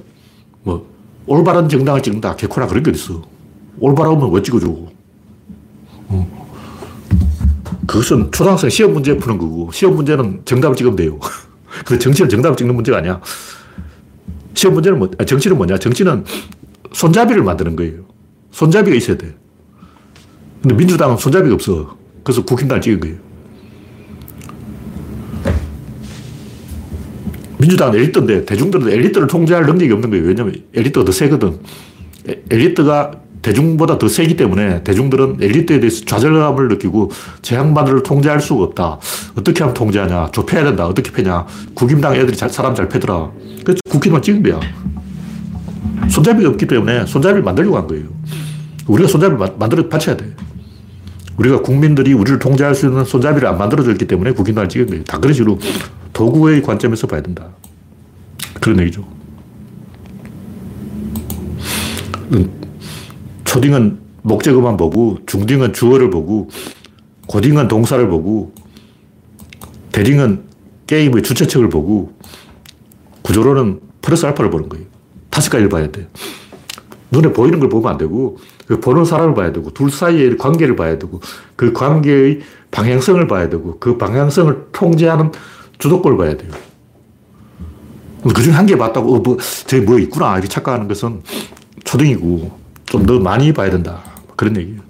[0.62, 0.86] 뭐
[1.26, 2.36] 올바른 정당을 찍는다.
[2.36, 3.22] 개코나 그런 게 있어.
[3.78, 4.66] 올바르면 왜 찍어줘.
[6.08, 6.46] 어.
[7.86, 11.18] 그것은 초등학생 시험 문제 푸는 거고, 시험 문제는 정답을 찍으면 돼요.
[11.84, 13.20] 근데 정치는 정답을 찍는 문제가 아니야.
[14.56, 15.78] 시험 문제는 뭐, 아, 정치는 뭐냐?
[15.78, 16.24] 정치는
[16.92, 18.06] 손잡이를 만드는 거예요.
[18.50, 19.34] 손잡이가 있어야 돼.
[20.62, 21.96] 근데 민주당은 손잡이가 없어.
[22.24, 23.16] 그래서 국힘당을 찍은 거예요.
[27.58, 30.24] 민주당은 엘리트인데 대중들은 엘리트를 통제할 능력이 없는 거예요.
[30.26, 31.58] 왜냐면 엘리트가 더 세거든.
[32.50, 38.98] 엘리트가 대중보다 더 세기 때문에 대중들은 엘리트에 대해서 좌절감을 느끼고 제 양반들을 통제할 수가 없다.
[39.36, 40.32] 어떻게 하면 통제하냐?
[40.32, 40.84] 좁혀야 된다.
[40.88, 41.46] 어떻게 패냐?
[41.74, 43.30] 국임당 애들이 잘, 사람 잘 패더라.
[43.62, 44.58] 그래서 국힘을 찍은 거야.
[46.08, 48.06] 손잡이가 없기 때문에 손잡이를 만들려고 한 거예요.
[48.88, 50.26] 우리가 손잡이를 만들어 바쳐야 돼.
[51.36, 55.04] 우리가 국민들이 우리를 통제할 수 있는 손잡이를 안 만들어줬기 때문에 국힘당을 찍은 거예요.
[55.04, 55.60] 다 그런 식으로
[56.12, 57.46] 도구의 관점에서 봐야 된다.
[58.60, 59.06] 그런 얘기죠.
[63.46, 66.50] 초딩은 목적어만 보고, 중딩은 주어를 보고,
[67.26, 68.52] 고딩은 동사를 보고,
[69.92, 70.42] 대딩은
[70.86, 72.12] 게임의 주체측을 보고,
[73.22, 74.84] 구조로는 플러스 알파를 보는 거예요.
[75.30, 76.08] 다섯 가지를 봐야 돼.
[77.10, 78.36] 눈에 보이는 걸 보면 안 되고,
[78.66, 81.20] 그 보는 사람을 봐야 되고, 둘 사이의 관계를 봐야 되고,
[81.54, 82.40] 그 관계의
[82.72, 85.30] 방향성을 봐야 되고, 그 방향성을 통제하는
[85.78, 86.50] 주도권을 봐야 돼요.
[88.34, 89.36] 그 중에 한 개 봤다고, 어, 뭐,
[89.66, 90.32] 저기 뭐 있구나.
[90.34, 91.22] 이렇게 착각하는 것은
[91.84, 94.02] 초등이고, 좀 더 많이 봐야 된다.
[94.36, 94.80] 그런 얘기예요.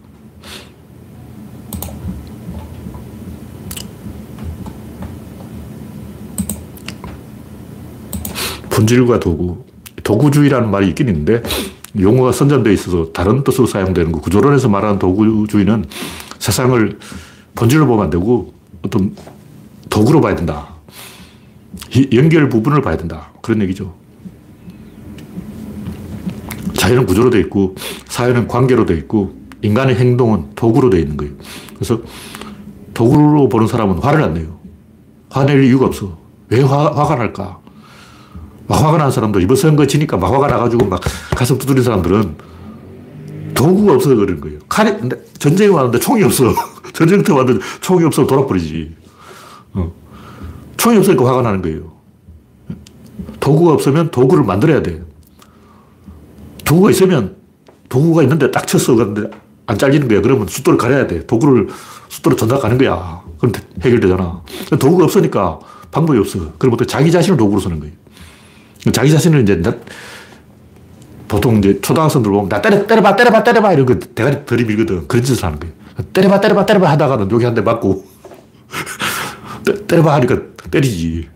[8.71, 9.65] 본질과 도구.
[10.03, 11.43] 도구주의라는 말이 있긴 있는데
[11.99, 14.21] 용어가 선전되어 있어서 다른 뜻으로 사용되는 거.
[14.21, 15.87] 구조론에서 말하는 도구주의는
[16.39, 16.99] 세상을
[17.55, 19.17] 본질로 보면 안 되고 어떤
[19.89, 20.69] 도구로 봐야 된다.
[22.13, 23.31] 연결 부분을 봐야 된다.
[23.41, 23.95] 그런 얘기죠.
[26.87, 27.75] 자연은 구조로 되어 있고,
[28.07, 31.33] 사회는 관계로 되어 있고, 인간의 행동은 도구로 되어 있는 거예요.
[31.75, 32.01] 그래서
[32.95, 34.61] 도구로 보는 사람은 화를 안 내요.
[35.29, 36.17] 화낼 이유가 없어.
[36.49, 37.59] 왜 화, 화가 날까?
[38.69, 41.01] 막 화가 난 사람들, 이번 선거 지니까 막 화가 나가지고 막
[41.35, 42.37] 가슴 두드린 사람들은
[43.55, 44.59] 도구가 없어서 그런 거예요.
[44.69, 44.93] 칼이,
[45.39, 46.55] 전쟁이 왔는데 총이 없어.
[46.93, 48.95] 전쟁터 왔는데 총이 없어 돌아버리지.
[49.73, 49.93] 어.
[50.77, 51.93] 총이 없으니까 화가 나는 거예요.
[53.41, 55.03] 도구가 없으면 도구를 만들어야 돼.
[56.67, 57.37] 도구가 있으면
[57.89, 58.95] 도구가 있는데 딱 쳤어.
[58.95, 59.23] 그런데
[59.67, 60.21] 안 잘리는 거야.
[60.21, 61.25] 그러면 숫돌을 가려야 돼.
[61.27, 61.69] 도구를
[62.09, 63.23] 숫돌을 전다 가는 거야.
[63.39, 64.43] 그럼 해결되잖아.
[64.79, 65.59] 도구가 없으니까
[65.91, 66.53] 방법이 없어.
[66.59, 67.95] 그럼 자기 자신을 도구로 쓰는 거예요.
[68.93, 69.61] 자기 자신을 이제
[71.29, 75.09] 보통 이제 초등학생들 보면 나 때려, 때려봐, 때려봐, 때려봐 이러고 대가리 들이밀거든.
[75.09, 75.75] 그런 짓을 하는 거예요.
[76.13, 78.05] 때려봐, 때려봐, 때려봐 하다가는 여기 한 대 맞고
[79.89, 80.39] 때, 려봐 하니까
[80.71, 81.29] 때리지.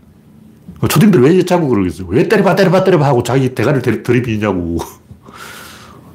[0.89, 2.07] 초딩들 왜 자꾸 그러겠어요?
[2.09, 4.79] 왜 때려봐, 때려봐, 때려봐 하고 자기 대가리를 들이미냐고.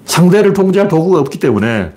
[0.06, 1.94] 상대를 통제할 도구가 없기 때문에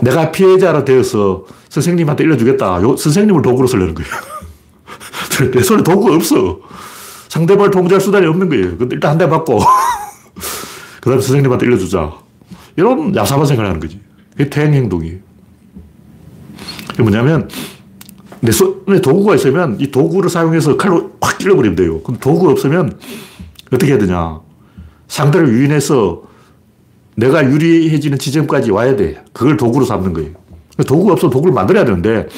[0.00, 2.82] 내가 피해자로 되어서 선생님한테 일러주겠다.
[2.82, 4.10] 요 선생님을 도구로 쓰려는 거예요.
[5.52, 6.58] 내 손에 도구가 없어.
[7.28, 8.76] 상대방을 통제할 수단이 없는 거예요.
[8.76, 9.60] 근데 일단 한 대 맞고,
[11.00, 12.12] 그 다음에 선생님한테 일러주자.
[12.76, 14.00] 이런 야사반 생각을 하는 거지.
[14.32, 15.18] 그게 퇴행 행동이에요.
[16.88, 17.48] 그게 뭐냐면,
[18.40, 22.02] 내 손에 도구가 있으면 이 도구를 사용해서 칼로 확 찔러버리면 돼요.
[22.02, 22.98] 근데 도구가 없으면
[23.72, 24.40] 어떻게 해야 되냐.
[25.08, 26.22] 상대를 유인해서
[27.16, 29.22] 내가 유리해지는 지점까지 와야 돼.
[29.32, 30.30] 그걸 도구로 삼는 거예요.
[30.86, 32.28] 도구가 없어 도구를 만들어야 되는데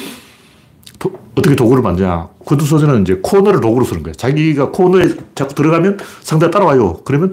[0.99, 2.29] 도, 어떻게 도구를 만드냐.
[2.39, 4.13] 구두소재는 이제 코너를 도구로 쓰는 거예요.
[4.15, 7.01] 자기가 코너에 자꾸 들어가면 상대가 따라와요.
[7.05, 7.31] 그러면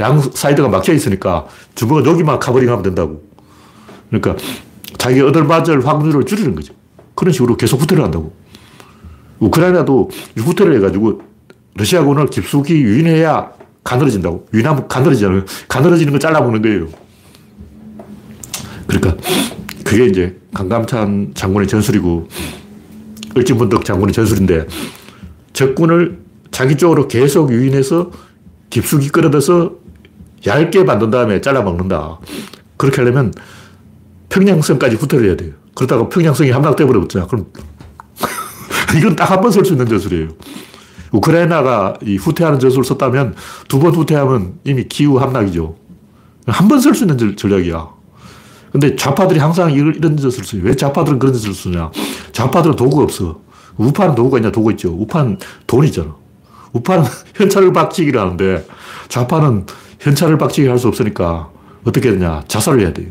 [0.00, 3.22] 양 사이드가 막혀 있으니까 주먹은 여기만 커버링 하면 된다고.
[4.08, 4.36] 그러니까
[4.96, 6.74] 자기 얻어맞을 확률을 줄이는 거죠.
[7.14, 8.32] 그런 식으로 계속 후퇴를 한다고.
[9.40, 11.22] 우크라이나도 후퇴를 해가지고
[11.74, 13.57] 러시아군을 깊숙이 유인해야
[13.88, 14.46] 가늘어진다고.
[14.52, 15.44] 유인하면 가늘어지잖아요.
[15.66, 16.88] 가늘어지는 걸 잘라먹는 거예요.
[18.86, 19.16] 그러니까
[19.82, 22.28] 그게 이제 강감찬 장군의 전술이고
[23.36, 24.66] 을진분덕 장군의 전술인데
[25.54, 26.18] 적군을
[26.50, 28.10] 자기 쪽으로 계속 유인해서
[28.68, 29.72] 깊숙이 끌어들여서
[30.46, 32.18] 얇게 만든 다음에 잘라먹는다.
[32.76, 33.32] 그렇게 하려면
[34.28, 35.52] 평양성까지 후퇴를 해야 돼요.
[35.74, 37.26] 그러다가 평양성이 함락돼 버렸잖아.
[37.26, 37.46] 그럼
[38.98, 40.28] 이건 딱 한 번 쓸 수 있는 전술이에요.
[41.12, 43.34] 우크라이나가 이 후퇴하는 전술을 썼다면
[43.68, 45.76] 두 번 후퇴하면 이미 기후 함락이죠.
[46.46, 47.88] 한 번 쓸 수 있는 전략이야.
[48.72, 50.62] 근데 좌파들이 항상 이런 짓을 써요.
[50.64, 51.90] 왜 좌파들은 그런 짓을 쓰냐.
[52.32, 53.40] 좌파들은 도구가 없어.
[53.76, 54.50] 우파는 도구가 있냐?
[54.52, 54.90] 도구 있죠.
[54.92, 56.14] 우파는 돈 있잖아.
[56.72, 57.04] 우파는
[57.36, 58.66] 현찰을 박치기를 하는데
[59.08, 59.66] 좌파는
[60.00, 61.48] 현찰을 박치기 할 수 없으니까
[61.84, 62.42] 어떻게 되냐.
[62.48, 63.08] 자살을 해야 돼요.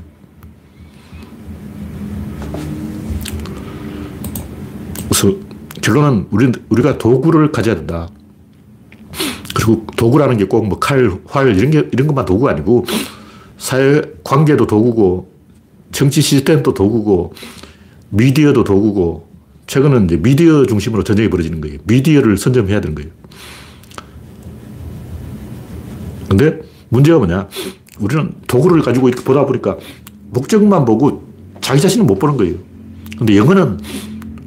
[5.09, 5.35] 그래서
[5.87, 8.09] 결론은 우리, 우리가 도구를 가져야 된다.
[9.55, 12.85] 그리고 도구라는 게 꼭 뭐 칼, 활, 이런 게, 이런 것만 도구가 아니고
[13.57, 15.31] 사회 관계도 도구고
[15.93, 17.33] 정치 시스템도 도구고,
[18.09, 19.29] 미디어도 도구고,
[19.67, 21.77] 최근은 이제 미디어 중심으로 전쟁이 벌어지는 거예요.
[21.85, 23.09] 미디어를 선점해야 되는 거예요.
[26.27, 26.59] 근데
[26.89, 27.47] 문제가 뭐냐.
[27.99, 29.77] 우리는 도구를 가지고 보다 보니까
[30.31, 31.23] 목적만 보고
[31.61, 32.55] 자기 자신은 못 보는 거예요.
[33.17, 33.79] 근데 영어는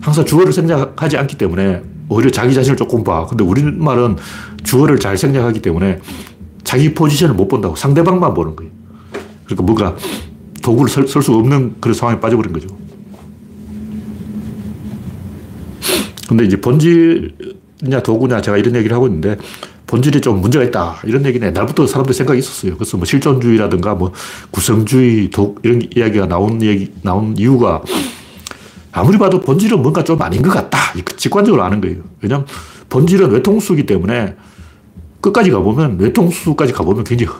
[0.00, 3.26] 항상 주어를 생략하지 않기 때문에 오히려 자기 자신을 조금 봐.
[3.26, 4.16] 근데 우리말은
[4.64, 6.00] 주어를 잘 생략하기 때문에
[6.64, 8.72] 자기 포지션을 못 본다고 상대방만 보는 거예요.
[9.44, 9.96] 그러니까 뭔가
[10.62, 12.68] 도구를 쓸 수 없는 그런 상황에 빠져버린 거죠.
[16.28, 19.36] 근데 이제 본질이냐 도구냐 제가 이런 얘기를 하고 있는데
[19.88, 20.98] 본질이 좀 문제가 있다.
[21.04, 22.76] 이런 얘기는 옛날부터 사람들 생각이 있었어요.
[22.76, 24.12] 그래서 뭐 실존주의라든가 뭐
[24.52, 27.82] 구성주의, 독, 이런 이야기가 나온 얘기, 나온 이유가
[28.92, 30.78] 아무리 봐도 본질은 뭔가 좀 아닌 것 같다.
[31.16, 31.98] 직관적으로 아는 거예요.
[32.20, 32.46] 왜냐면
[32.88, 34.36] 본질은 외통수기 때문에
[35.20, 37.32] 끝까지 가보면, 외통수까지 가보면 굉장히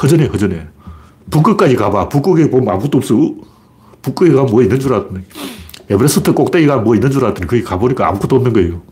[0.00, 0.66] 허전해, 허전해.
[1.30, 2.08] 북극까지 가봐.
[2.08, 3.14] 북극에 보면 아무것도 없어.
[4.02, 5.20] 북극에 가면 뭐 있는 줄 알았더니.
[5.88, 8.82] 에베레스트 꼭대기가 뭐 있는 줄 알았더니 거기 가보니까 아무것도 없는 거예요.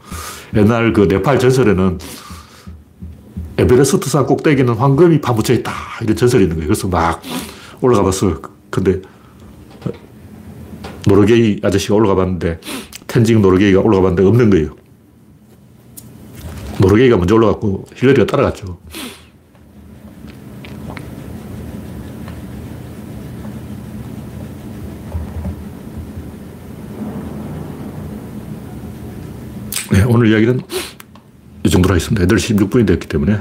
[0.54, 1.98] 옛날 그 네팔 전설에는
[3.58, 5.72] 에베레스트 산 꼭대기는 황금이 파묻혀 있다.
[6.02, 6.68] 이런 전설이 있는 거예요.
[6.68, 7.22] 그래서 막
[7.80, 8.40] 올라가 봤어.
[8.70, 9.00] 근데
[11.06, 12.60] 노르게이 아저씨가 올라가 봤는데
[13.06, 14.76] 텐징 노르게이가 올라가 봤는데 없는 거예요.
[16.80, 18.78] 노르게이가 먼저 올라갔고 힐러리가 따라갔죠.
[29.92, 30.60] 네, 오늘 이야기는
[31.64, 32.26] 이 정도로 하겠습니다.
[32.26, 33.38] 8시 16분이 됐기 때문에.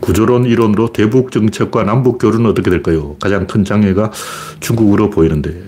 [0.00, 3.16] 구조론 이론으로 대북 정책과 남북 교류는 어떻게 될까요?
[3.20, 4.12] 가장 큰 장애가
[4.60, 5.62] 중국으로 보이는데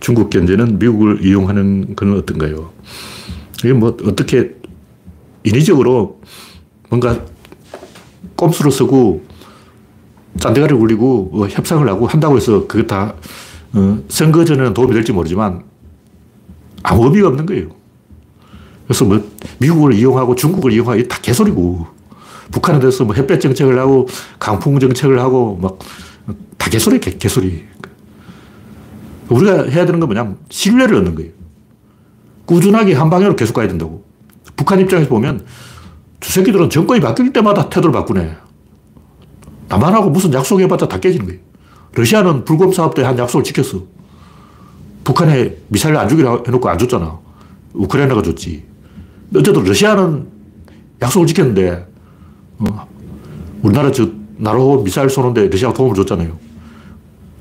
[0.00, 2.70] 중국 견제는 미국을 이용하는 건 어떤가요?
[3.60, 4.54] 이게 뭐 어떻게
[5.44, 6.20] 인위적으로
[6.88, 7.24] 뭔가
[8.36, 9.24] 꼼수를 쓰고
[10.38, 13.14] 짠대가리를 굴리고 뭐 협상을 하고 한다고 해서 그게 다
[13.74, 15.62] 어, 선거 전에는 도움이 될지 모르지만
[16.82, 17.68] 아무 의미가 없는 거예요.
[18.86, 19.22] 그래서 뭐
[19.58, 21.86] 미국을 이용하고 중국을 이용하고 다 개소리고
[22.50, 25.78] 북한에 대해서 뭐 햇볕 정책을 하고 강풍 정책을 하고 막
[26.62, 27.64] 다 개소리, 개, 개소리.
[29.28, 31.32] 우리가 해야 되는 건 뭐냐면 신뢰를 얻는 거예요.
[32.46, 34.04] 꾸준하게 한 방향으로 계속 가야 된다고.
[34.54, 35.44] 북한 입장에서 보면
[36.20, 38.36] 저 새끼들은 정권이 바뀔 때마다 태도를 바꾸네.
[39.68, 41.40] 남한하고 무슨 약속해봤자 다 깨지는 거예요.
[41.94, 43.82] 러시아는 불금 사업 때 한 약속을 지켰어.
[45.02, 47.18] 북한에 미사일 안 주기로 해놓고 안 줬잖아.
[47.72, 48.64] 우크라이나가 줬지.
[49.34, 50.28] 어쨌든 러시아는
[51.00, 51.86] 약속을 지켰는데,
[52.70, 52.86] 어,
[53.62, 56.38] 우리나라 저, 나로 미사일 쏘는데 러시아가 도움을 줬잖아요.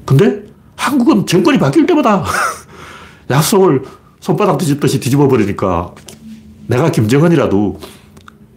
[0.05, 0.43] 근데
[0.75, 2.23] 한국은 정권이 바뀔 때마다
[3.29, 3.83] 약속을
[4.19, 5.93] 손바닥 뒤집듯이 뒤집어 버리니까
[6.67, 7.79] 내가 김정은이라도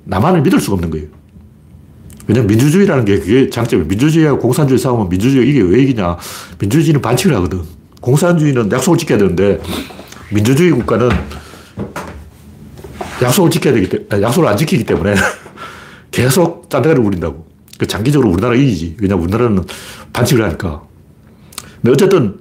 [0.05, 1.07] 나만을 믿을 수가 없는 거예요.
[2.27, 3.87] 왜냐면 민주주의라는 게 그게 장점이에요.
[3.87, 6.17] 민주주의하고 공산주의 싸우면 민주주의가 이게 왜 이기냐.
[6.59, 7.63] 민주주의는 반칙을 하거든.
[8.01, 9.61] 공산주의는 약속을 지켜야 되는데
[10.33, 11.11] 민주주의 국가는
[13.23, 15.15] 약속을 지켜야 되기 때문에, 약속을 안 지키기 때문에
[16.15, 17.45] 계속 짠대가를 울린다고.
[17.77, 18.99] 그 장기적으로 우리나라 이기지.
[19.01, 19.65] 왜냐면 우리나라는
[20.13, 20.85] 반칙을 하니까.
[21.83, 22.39] 근데 어쨌든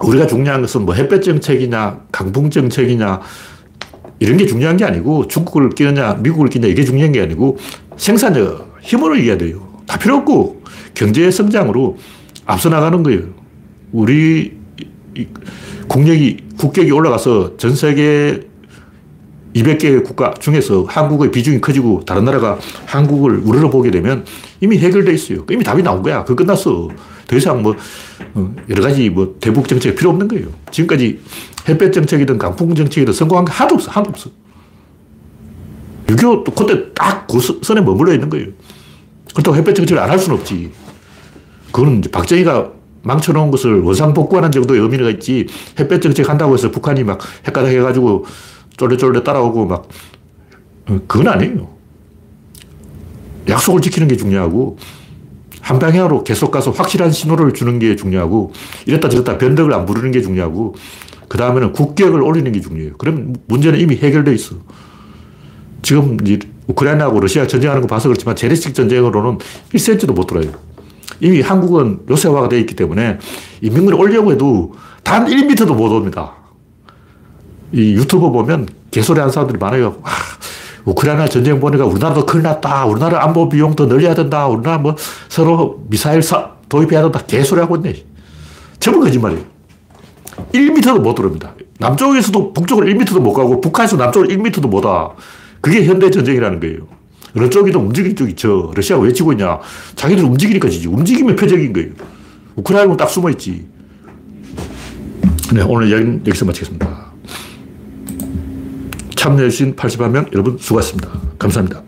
[0.00, 3.20] 우리가 중요한 것은 뭐 햇볕 정책이냐, 강풍 정책이냐,
[4.18, 7.58] 이런 게 중요한 게 아니고 중국을 끼느냐, 미국을 끼느냐, 이게 중요한 게 아니고
[7.96, 9.80] 생산력, 힘으로 이겨야 돼요.
[9.86, 10.62] 다 필요 없고
[10.94, 11.96] 경제 성장으로
[12.44, 13.22] 앞서 나가는 거예요.
[13.92, 14.58] 우리
[15.86, 18.47] 국력이, 국격이 올라가서 전 세계
[19.54, 24.24] 200개 국가 중에서 한국의 비중이 커지고 다른 나라가 한국을 우러러 보게 되면
[24.60, 25.44] 이미 해결돼 있어요.
[25.50, 26.24] 이미 답이 나온 거야.
[26.24, 26.88] 그 끝났어.
[27.26, 27.74] 더 이상 뭐
[28.34, 30.48] 어, 여러 가지 뭐 대북 정책이 필요 없는 거예요.
[30.70, 31.20] 지금까지
[31.68, 33.90] 햇볕 정책이든 강풍 정책이든 성공한 게 하나도 없어.
[33.90, 34.30] 하나도 없어.
[36.06, 38.46] 6.25도 그때 딱 그 선에 머물러 있는 거예요.
[39.34, 40.70] 그렇다고 햇볕 정책을 안 할 수는 없지.
[41.66, 42.72] 그거는 박정희가
[43.02, 45.46] 망쳐놓은 것을 원상복구하는 정도의 의미가 있지
[45.78, 48.24] 햇볕 정책 한다고 해서 북한이 막 헷가닥 해가지고
[48.78, 49.88] 쫄래쫄래 따라오고 막
[50.88, 51.68] 어, 그건 아니에요.
[53.48, 54.78] 약속을 지키는 게 중요하고
[55.60, 58.52] 한 방향으로 계속 가서 확실한 신호를 주는 게 중요하고
[58.86, 60.74] 이랬다 저랬다 변덕을 안 부르는 게 중요하고
[61.28, 62.96] 그 다음에는 국격을 올리는 게 중요해요.
[62.96, 64.56] 그럼 문제는 이미 해결돼 있어.
[65.82, 66.16] 지금
[66.66, 69.38] 우크라이나하고 러시아 전쟁하는 거 봐서 그렇지만 재래식 전쟁으로는
[69.74, 70.52] 1cm도 못 돌아요.
[71.20, 73.18] 이미 한국은 요새화가 되어 있기 때문에
[73.60, 76.37] 인민군이 올려고 해도 단 1m도 못 옵니다.
[77.72, 79.98] 이 유튜브 보면 개소리 하는 사람들이 많아요.
[80.02, 80.10] 아,
[80.84, 82.86] 우크라이나 전쟁 보니까 우리나라도 큰일 났다.
[82.86, 84.46] 우리나라 안보 비용 더 늘려야 된다.
[84.46, 84.96] 우리나라 뭐
[85.28, 87.20] 서로 미사일 사, 도입해야 된다.
[87.26, 88.04] 개소리 하고 있네.
[88.80, 89.42] 전부 거짓말이에요.
[90.52, 91.54] 1m도 못 들어옵니다.
[91.78, 95.12] 남쪽에서도 북쪽으로 1m도 못 가고 북한에서 남쪽으로 1m도 못 와.
[95.60, 96.86] 그게 현대 전쟁이라는 거예요.
[97.36, 99.58] 어느 쪽이든 움직일 쪽이 죠 러시아가 왜 치고 있냐.
[99.96, 100.88] 자기들 움직이니까 지지.
[100.88, 101.90] 움직이면 표적인 거예요.
[102.56, 103.66] 우크라이나는 딱 숨어 있지.
[105.52, 107.07] 네, 오늘 여기, 여기서 마치겠습니다.
[109.18, 111.10] 참여해주신 81명 여러분 수고하셨습니다.
[111.38, 111.82] 감사합니다.